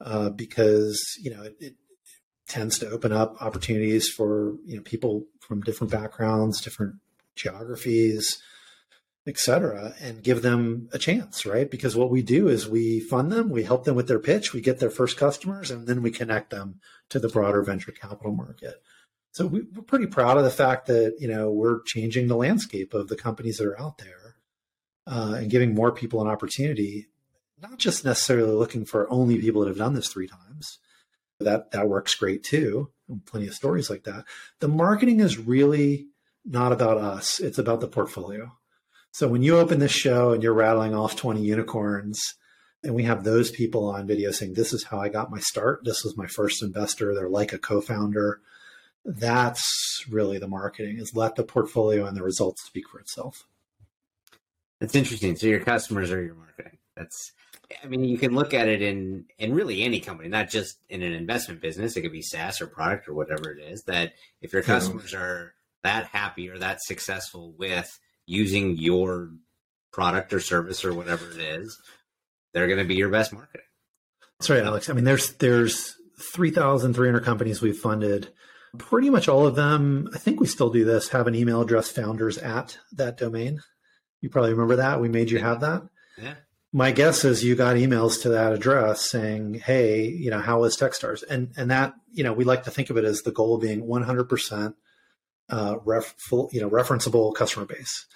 [0.00, 1.74] uh, because you know it, it,
[2.48, 6.94] tends to open up opportunities for you know people from different backgrounds, different
[7.36, 8.40] geographies,
[9.28, 11.70] etc., and give them a chance, right?
[11.70, 14.60] Because what we do is we fund them, we help them with their pitch, we
[14.60, 18.82] get their first customers, and then we connect them to the broader venture capital market.
[19.32, 22.94] So we, are pretty proud of the fact that you know we're changing the landscape
[22.94, 24.36] of the companies that are out there
[25.06, 27.08] uh, and giving more people an opportunity,
[27.60, 30.78] not just necessarily looking for only people that have done this three times.
[31.40, 32.90] That that works great too.
[33.26, 34.24] Plenty of stories like that.
[34.58, 36.08] The marketing is really
[36.44, 38.57] not about us; it's about the portfolio.
[39.18, 42.20] So when you open this show and you're rattling off 20 unicorns,
[42.84, 45.80] and we have those people on video saying, This is how I got my start.
[45.82, 47.12] This was my first investor.
[47.12, 48.40] They're like a co founder.
[49.04, 53.48] That's really the marketing is let the portfolio and the results speak for itself.
[54.78, 55.34] That's interesting.
[55.34, 56.78] So your customers are your marketing.
[56.94, 57.32] That's
[57.82, 61.02] I mean, you can look at it in in really any company, not just in
[61.02, 61.96] an investment business.
[61.96, 63.82] It could be SaaS or product or whatever it is.
[63.82, 67.98] That if your customers are that happy or that successful with
[68.28, 69.30] using your
[69.90, 71.80] product or service or whatever it is,
[72.52, 73.66] they're going to be your best marketing.
[74.38, 74.88] That's right, Alex.
[74.88, 78.28] I mean, there's there's three thousand three hundred companies we've funded.
[78.76, 81.90] Pretty much all of them, I think we still do this, have an email address
[81.90, 83.60] founders at that domain.
[84.20, 85.00] You probably remember that.
[85.00, 85.82] We made you have that.
[86.18, 86.34] Yeah.
[86.70, 90.76] My guess is you got emails to that address saying, "Hey, you know, how is
[90.76, 93.58] Techstars?" And and that, you know, we like to think of it as the goal
[93.58, 94.74] being 100%
[95.50, 98.06] uh, ref, full, you know, referenceable customer base.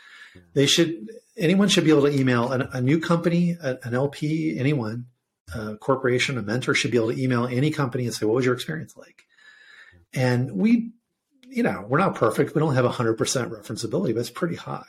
[0.54, 4.58] They should anyone should be able to email an, a new company, a, an LP,
[4.58, 5.06] anyone,
[5.54, 8.44] a corporation, a mentor should be able to email any company and say, "What was
[8.44, 9.24] your experience like?"
[10.14, 10.92] And we,
[11.48, 12.54] you know, we're not perfect.
[12.54, 14.84] We don't have 100% referenceability, but it's pretty high.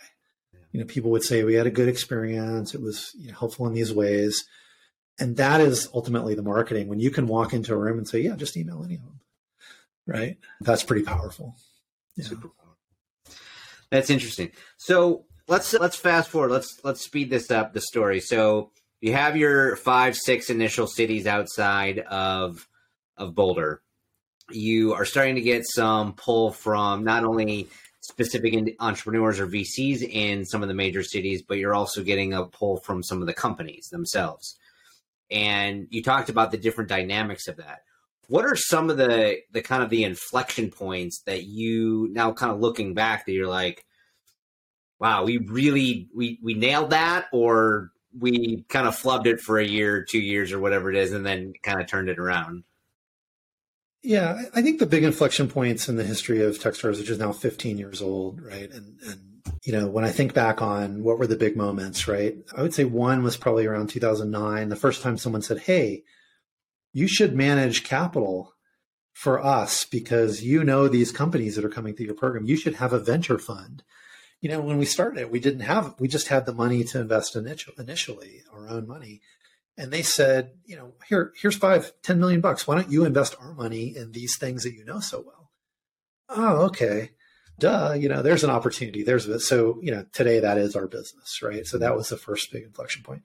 [0.72, 2.74] You know, people would say we had a good experience.
[2.74, 4.44] It was you know, helpful in these ways.
[5.20, 6.88] And that is ultimately the marketing.
[6.88, 9.20] When you can walk into a room and say, yeah, just email any of them.
[10.06, 10.38] Right.
[10.60, 11.56] That's pretty powerful.
[12.16, 12.28] Yeah.
[13.90, 14.52] That's interesting.
[14.78, 16.52] So let's let's fast forward.
[16.52, 17.74] Let's let's speed this up.
[17.74, 18.20] The story.
[18.20, 22.68] So you have your five, six initial cities outside of
[23.18, 23.82] of Boulder.
[24.52, 27.70] You are starting to get some pull from not only
[28.02, 32.46] specific entrepreneurs or VCs in some of the major cities, but you're also getting a
[32.46, 34.58] pull from some of the companies themselves.
[35.32, 37.82] And you talked about the different dynamics of that.
[38.28, 42.52] What are some of the the kind of the inflection points that you now kind
[42.52, 43.86] of looking back that you're like,
[45.00, 49.66] wow, we really we we nailed that, or we kind of flubbed it for a
[49.66, 52.64] year, two years, or whatever it is, and then kind of turned it around?
[54.04, 57.32] Yeah, I think the big inflection points in the history of Techstars, which is now
[57.32, 58.70] 15 years old, right?
[58.70, 59.22] And and
[59.64, 62.36] you know, when I think back on what were the big moments, right?
[62.56, 66.04] I would say one was probably around 2009, the first time someone said, "Hey,
[66.94, 68.54] you should manage capital
[69.12, 72.46] for us because you know these companies that are coming through your program.
[72.46, 73.84] You should have a venture fund."
[74.40, 77.00] You know, when we started, it, we didn't have, we just had the money to
[77.00, 79.22] invest initially, our own money
[79.78, 82.68] and they said, you know, here, here's five, 10 million bucks.
[82.68, 85.52] Why don't you invest our money in these things that you know so well?
[86.30, 87.12] Oh, okay.
[87.60, 89.04] Duh, you know, there's an opportunity.
[89.04, 91.66] There's a, so, you know, today that is our business, right?
[91.66, 93.24] So that was the first big inflection point.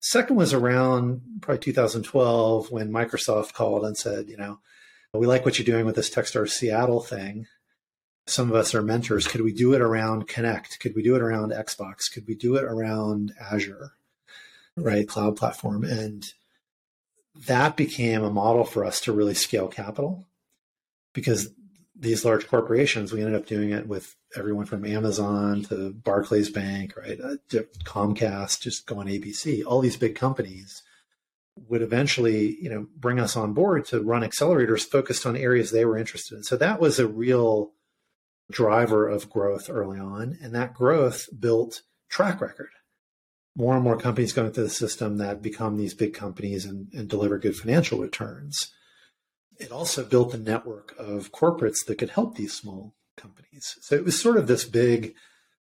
[0.00, 4.58] Second was around probably 2012 when Microsoft called and said, you know,
[5.12, 7.46] we like what you're doing with this Techstars Seattle thing.
[8.26, 9.26] Some of us are mentors.
[9.26, 10.78] Could we do it around Kinect?
[10.78, 12.10] Could we do it around Xbox?
[12.12, 13.92] Could we do it around Azure?
[14.76, 15.06] right?
[15.06, 15.84] Cloud platform.
[15.84, 16.32] And
[17.46, 20.26] that became a model for us to really scale capital
[21.12, 21.50] because
[22.00, 26.94] these large corporations, we ended up doing it with everyone from Amazon to Barclays Bank,
[26.96, 27.20] right?
[27.20, 27.36] Uh,
[27.84, 29.62] Comcast, just go on ABC.
[29.64, 30.82] All these big companies
[31.68, 35.84] would eventually, you know, bring us on board to run accelerators focused on areas they
[35.84, 36.42] were interested in.
[36.42, 37.72] So that was a real
[38.50, 42.70] driver of growth early on, and that growth built track record
[43.56, 47.08] more and more companies going through the system that become these big companies and, and
[47.08, 48.72] deliver good financial returns.
[49.60, 53.76] It also built a network of corporates that could help these small companies.
[53.80, 55.14] So it was sort of this big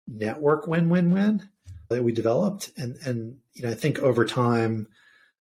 [0.07, 1.49] network win-win-win
[1.89, 2.71] that we developed.
[2.77, 4.89] And and you know, I think over time,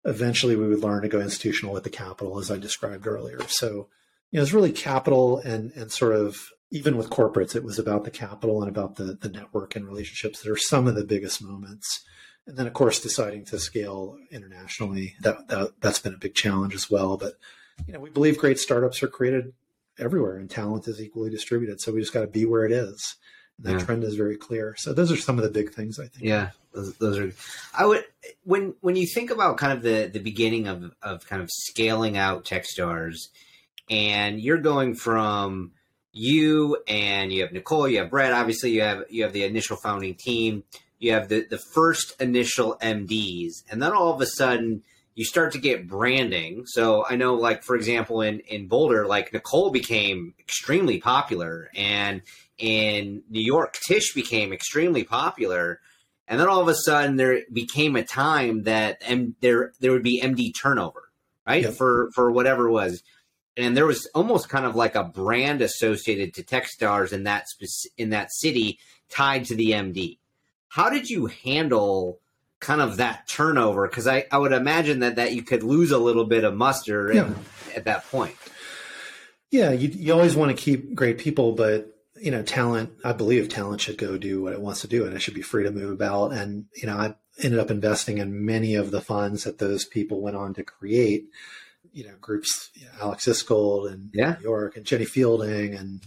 [0.04, 3.40] eventually we would learn to go institutional with the capital, as I described earlier.
[3.48, 3.88] So
[4.30, 8.04] you know, it's really capital and and sort of even with corporates, it was about
[8.04, 11.42] the capital and about the the network and relationships that are some of the biggest
[11.42, 12.04] moments
[12.46, 16.74] and then of course deciding to scale internationally that, that that's been a big challenge
[16.74, 17.34] as well but
[17.86, 19.52] you know we believe great startups are created
[19.98, 21.80] everywhere and talent is equally distributed.
[21.80, 23.16] So we just got to be where it is.
[23.58, 23.84] And that yeah.
[23.84, 24.74] trend is very clear.
[24.76, 26.24] So those are some of the big things i think.
[26.24, 27.32] Yeah those, those are
[27.78, 28.04] i would
[28.42, 32.16] when when you think about kind of the the beginning of of kind of scaling
[32.16, 33.28] out techstars
[33.88, 35.70] and you're going from
[36.12, 39.76] you and you have nicole you have brett obviously you have you have the initial
[39.76, 40.64] founding team
[41.04, 44.82] you have the, the first initial MDs, and then all of a sudden
[45.14, 46.64] you start to get branding.
[46.66, 52.22] So I know, like for example, in in Boulder, like Nicole became extremely popular, and
[52.58, 55.80] in New York, Tish became extremely popular.
[56.26, 60.02] And then all of a sudden, there became a time that M- there there would
[60.02, 61.10] be MD turnover,
[61.46, 61.62] right?
[61.62, 61.74] Yep.
[61.74, 63.02] For for whatever it was,
[63.56, 67.46] and there was almost kind of like a brand associated to Techstars in that
[67.96, 68.78] in that city
[69.10, 70.18] tied to the MD
[70.74, 72.18] how did you handle
[72.64, 73.86] kind of that turnover?
[73.86, 77.12] Because I, I would imagine that that you could lose a little bit of muster
[77.12, 77.26] Yeah.
[77.26, 77.36] in,
[77.76, 78.34] at that point.
[79.50, 81.90] Yeah, you, you always want to keep great people, but
[82.20, 82.90] you know, talent.
[83.04, 85.42] I believe talent should go do what it wants to do, and it should be
[85.42, 86.32] free to move about.
[86.32, 90.20] And you know, I ended up investing in many of the funds that those people
[90.20, 91.26] went on to create.
[91.92, 94.36] You know, groups, you know, Alex Iskold and Yeah.
[94.40, 96.00] New York and Jenny Fielding and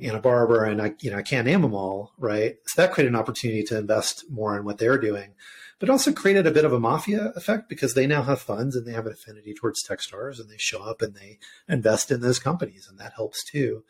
[0.00, 2.56] Anna Barber, and I, you know, I can't name them all, right?
[2.66, 5.30] So that created an opportunity to invest more in what they're doing,
[5.84, 8.86] but also created a bit of a mafia effect because they now have funds and
[8.86, 12.38] they have an affinity towards Techstars, and they show up and they invest in those
[12.38, 13.84] companies, and that helps too.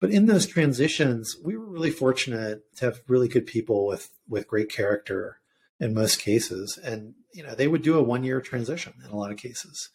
[0.00, 4.48] But in those transitions, we were really fortunate to have really good people with with
[4.48, 5.36] great character
[5.78, 9.16] in most cases, and you know they would do a one year transition in a
[9.16, 9.90] lot of cases,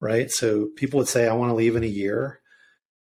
[0.00, 0.30] right?
[0.30, 2.40] So people would say, "I want to leave in a year."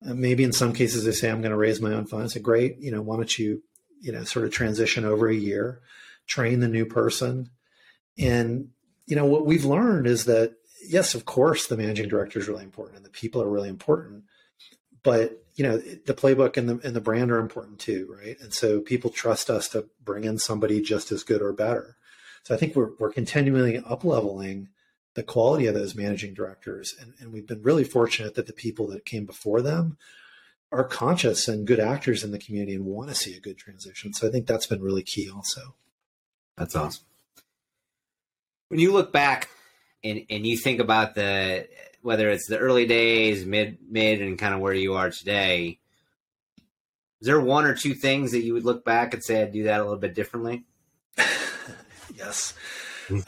[0.03, 2.33] Uh, maybe in some cases they say, "I'm going to raise my own funds." I
[2.33, 3.61] say, "Great, you know, why don't you,
[4.01, 5.83] you know, sort of transition over a year,
[6.27, 7.49] train the new person,
[8.17, 8.69] and
[9.05, 10.55] you know what we've learned is that
[10.87, 14.23] yes, of course, the managing director is really important and the people are really important,
[15.03, 18.37] but you know the playbook and the and the brand are important too, right?
[18.41, 21.97] And so people trust us to bring in somebody just as good or better.
[22.43, 24.69] So I think we're we're continually up leveling
[25.15, 28.87] the quality of those managing directors, and, and we've been really fortunate that the people
[28.87, 29.97] that came before them
[30.71, 34.11] are conscious and good actors in the community and want to see a good transition.
[34.11, 35.75] So I think that's been really key also.
[36.57, 37.03] That's awesome.
[38.69, 39.49] When you look back
[40.03, 41.67] and, and you think about the
[42.01, 45.79] whether it's the early days, mid mid, and kind of where you are today,
[47.21, 49.63] is there one or two things that you would look back and say I'd do
[49.63, 50.65] that a little bit differently?
[52.13, 52.53] yes.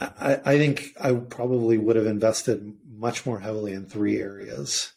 [0.00, 4.92] I, I think I probably would have invested much more heavily in three areas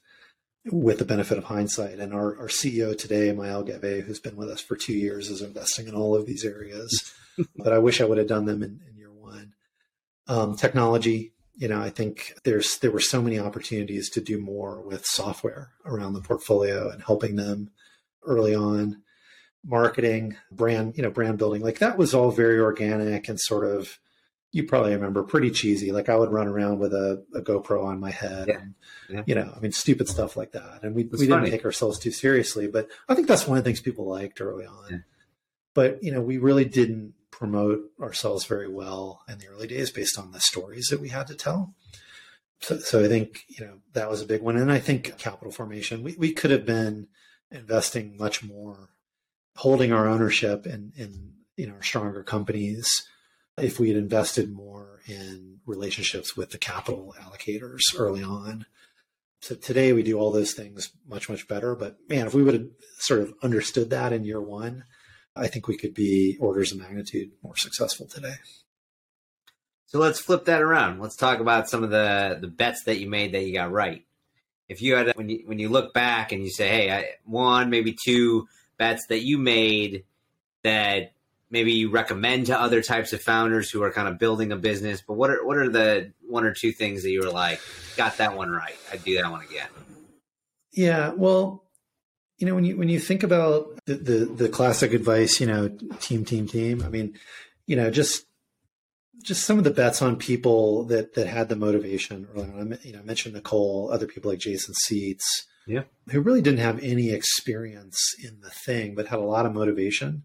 [0.66, 2.00] with the benefit of hindsight.
[2.00, 5.42] And our, our CEO today, Maëlle Gavet, who's been with us for two years, is
[5.42, 7.14] investing in all of these areas.
[7.56, 9.54] But I wish I would have done them in, in year one.
[10.28, 14.82] Um, technology, you know, I think there's there were so many opportunities to do more
[14.82, 17.70] with software around the portfolio and helping them
[18.26, 19.02] early on.
[19.66, 24.00] Marketing, brand, you know, brand building, like that was all very organic and sort of
[24.54, 25.92] you probably remember pretty cheesy.
[25.92, 28.60] Like I would run around with a, a GoPro on my head Yeah.
[28.62, 28.76] and
[29.10, 29.24] Yeah.
[29.28, 30.80] you know, I mean stupid stuff like that.
[30.84, 33.68] And we, we didn't take ourselves too seriously, but I think that's one of the
[33.68, 34.86] things people liked early on.
[34.92, 34.98] Yeah.
[35.74, 40.20] But you know, we really didn't promote ourselves very well in the early days based
[40.20, 41.74] on the stories that we had to tell.
[42.60, 45.52] So, so I think you know that was a big one, and I think capital
[45.52, 46.04] formation.
[46.04, 47.08] We we could have been
[47.50, 48.90] investing much more,
[49.56, 52.88] holding our ownership in in you know stronger companies
[53.58, 58.66] if we had invested more in relationships with the capital allocators early on.
[59.42, 61.74] So today we do all those things much much better.
[61.74, 62.68] But man, if we would have
[62.98, 64.84] sort of understood that in year one,
[65.36, 68.36] I think we could be orders of magnitude more successful today.
[69.88, 71.00] So let's flip that around.
[71.00, 74.06] Let's talk about some of the the bets that you made that you got right.
[74.68, 77.72] If you had when you when you look back and you say, "Hey, I, one
[77.72, 80.04] maybe two bets that you made
[80.64, 81.14] that
[81.50, 85.02] maybe you recommend to other types of founders who are kind of building a business,"
[85.02, 87.60] but what are what are the one or two things that you were like,
[87.98, 88.78] "Got that one right.
[88.92, 89.70] I'd do that one again."
[90.72, 91.64] Yeah, well,
[92.40, 95.68] you know, when you when you think about the, the the classic advice, you know,
[96.00, 96.82] team, team, team.
[96.84, 97.14] I mean,
[97.68, 98.26] you know, just
[99.22, 102.28] just some of the bets on people that that had the motivation.
[102.34, 102.74] Early on.
[102.74, 105.84] I You know, I mentioned Nicole, other people like Jason Seats, Yeah.
[106.12, 110.24] who really didn't have any experience in the thing, but had a lot of motivation.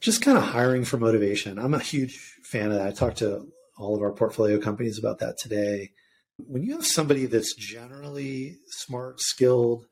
[0.00, 1.58] Just kind of hiring for motivation.
[1.58, 2.86] I'm a huge fan of that.
[2.86, 5.92] I talked to all of our portfolio companies about that today
[6.38, 9.86] when you have somebody that's generally smart, skilled,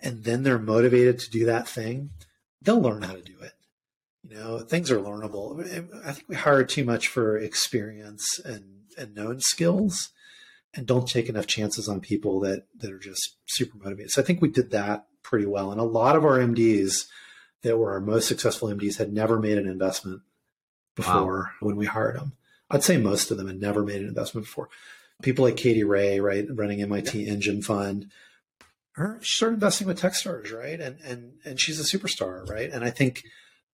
[0.00, 2.10] and then they're motivated to do that thing,
[2.62, 3.52] they'll learn how to do it.
[4.28, 5.60] You know, things are learnable.
[6.04, 10.10] I think we hire too much for experience and, and known skills
[10.74, 14.10] and don't take enough chances on people that, that are just super motivated.
[14.10, 15.70] So I think we did that pretty well.
[15.72, 17.06] And a lot of our MDs
[17.62, 20.22] that were our most successful MDs had never made an investment
[20.94, 22.32] before when we hired them.
[22.70, 24.68] I'd say most of them had never made an investment before
[25.22, 28.10] people like Katie Rae, right, running MIT Engine Fund,
[28.98, 32.84] her she started investing with Techstars, right, and and and she's a superstar, right, and
[32.84, 33.22] I think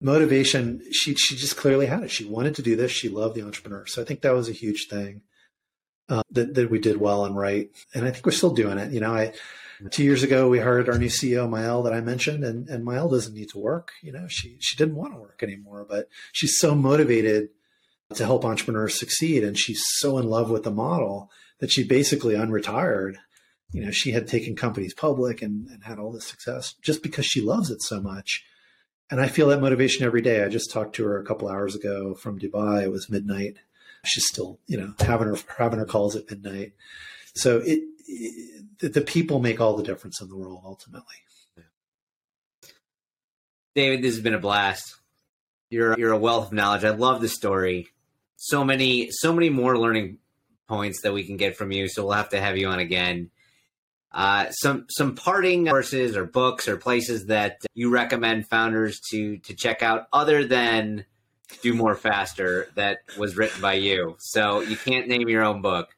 [0.01, 2.11] motivation she she just clearly had it.
[2.11, 2.91] She wanted to do this.
[2.91, 5.23] She loved the entrepreneur, so I think that was a huge thing
[6.09, 8.93] uh, that that we did well and right, and I think we're still doing it.
[8.93, 9.33] You know, I.
[9.91, 13.11] Two years ago, we hired our new CEO, Maëlle, that I mentioned, and, and Maëlle
[13.11, 13.93] doesn't need to work.
[14.03, 17.49] You know, she she didn't want to work anymore, but she's so motivated
[18.15, 19.45] to help entrepreneurs succeed.
[19.45, 23.15] And she's so in love with the model that she basically unretired.
[23.73, 27.27] You know, she had taken companies public and, and had all this success just because
[27.27, 28.45] she loves it so much.
[29.11, 30.45] And I feel that motivation every day.
[30.45, 32.83] I just talked to her a couple hours ago from Dubai.
[32.83, 33.59] It was midnight
[34.05, 36.73] She's still, you know, having her having her calls at midnight.
[37.35, 41.17] So it, it the people make all the difference in the world ultimately.
[43.75, 44.97] David, this has been a blast.
[45.69, 46.85] You're you're a wealth of knowledge.
[46.85, 47.89] I love the story.
[48.37, 50.19] So many so many more learning
[50.67, 51.87] points that we can get from you.
[51.89, 53.31] So we'll have to have you on again.
[54.13, 59.55] Uh, some some parting courses or books or places that you recommend founders to to
[59.55, 61.05] check out other than
[61.63, 64.17] do more faster that was written by you.
[64.19, 65.95] So you can't name your own book.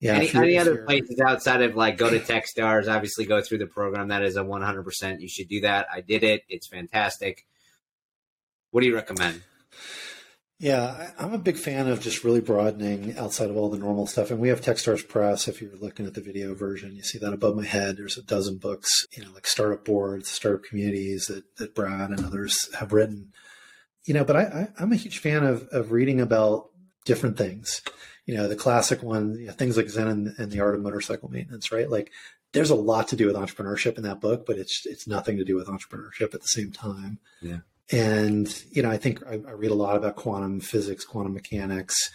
[0.00, 3.66] Yeah, any, any other places outside of like go to Techstars, obviously go through the
[3.66, 4.08] program.
[4.08, 5.20] That is a 100%.
[5.20, 5.86] You should do that.
[5.92, 6.42] I did it.
[6.48, 7.46] It's fantastic.
[8.70, 9.42] What do you recommend?
[10.64, 14.30] Yeah, I'm a big fan of just really broadening outside of all the normal stuff.
[14.30, 15.46] And we have Techstars Press.
[15.46, 17.98] If you're looking at the video version, you see that above my head.
[17.98, 22.24] There's a dozen books, you know, like startup boards, startup communities that, that Brad and
[22.24, 23.30] others have written.
[24.06, 26.70] You know, but I, I, am a huge fan of, of reading about
[27.04, 27.82] different things.
[28.24, 30.80] You know, the classic one, you know, things like Zen and, and the Art of
[30.80, 31.90] Motorcycle Maintenance, right?
[31.90, 32.10] Like
[32.54, 35.44] there's a lot to do with entrepreneurship in that book, but it's it's nothing to
[35.44, 37.18] do with entrepreneurship at the same time.
[37.42, 37.58] Yeah.
[37.92, 42.10] And, you know, I think I, I read a lot about quantum physics, quantum mechanics.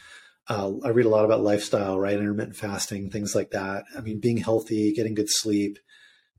[0.48, 2.18] Uh, I read a lot about lifestyle, right?
[2.18, 3.84] Intermittent fasting, things like that.
[3.96, 5.78] I mean, being healthy, getting good sleep,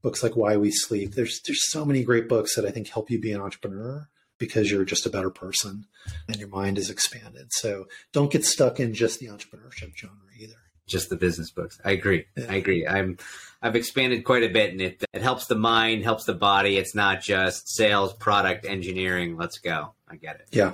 [0.03, 1.15] books like Why We Sleep.
[1.15, 4.09] There's, there's so many great books that I think help you be an entrepreneur
[4.39, 5.85] because you're just a better person
[6.27, 7.53] and your mind is expanded.
[7.53, 10.55] So don't get stuck in just the entrepreneurship genre either.
[10.89, 11.79] Just the business books.
[11.85, 12.25] I agree.
[12.37, 12.47] Yeah.
[12.49, 12.85] I agree.
[12.85, 13.19] I'm
[13.63, 16.77] I've expanded quite a bit, and it it helps the mind, helps the body.
[16.79, 19.37] It's not just sales, product, engineering.
[19.37, 19.95] Let's go.
[20.09, 20.49] I get it.
[20.51, 20.73] Yeah.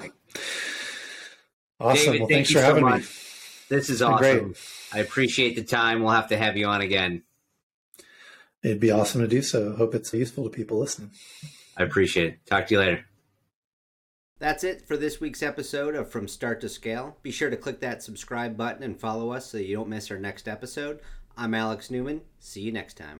[1.80, 2.12] Awesome.
[2.12, 3.04] David, well, thanks for having so me.
[3.68, 4.52] This is awesome.
[4.52, 4.56] Great.
[4.92, 6.02] I appreciate the time.
[6.02, 7.24] We'll have to have you on again.
[8.62, 9.74] It'd be awesome to do so.
[9.76, 11.10] Hope it's useful to people listening.
[11.76, 12.46] I appreciate it.
[12.46, 13.04] Talk to you later.
[14.38, 17.16] That's it for this week's episode of From Start to Scale.
[17.22, 20.18] Be sure to click that subscribe button and follow us so you don't miss our
[20.18, 21.00] next episode.
[21.38, 22.22] I'm Alex Newman.
[22.40, 23.14] See you next time.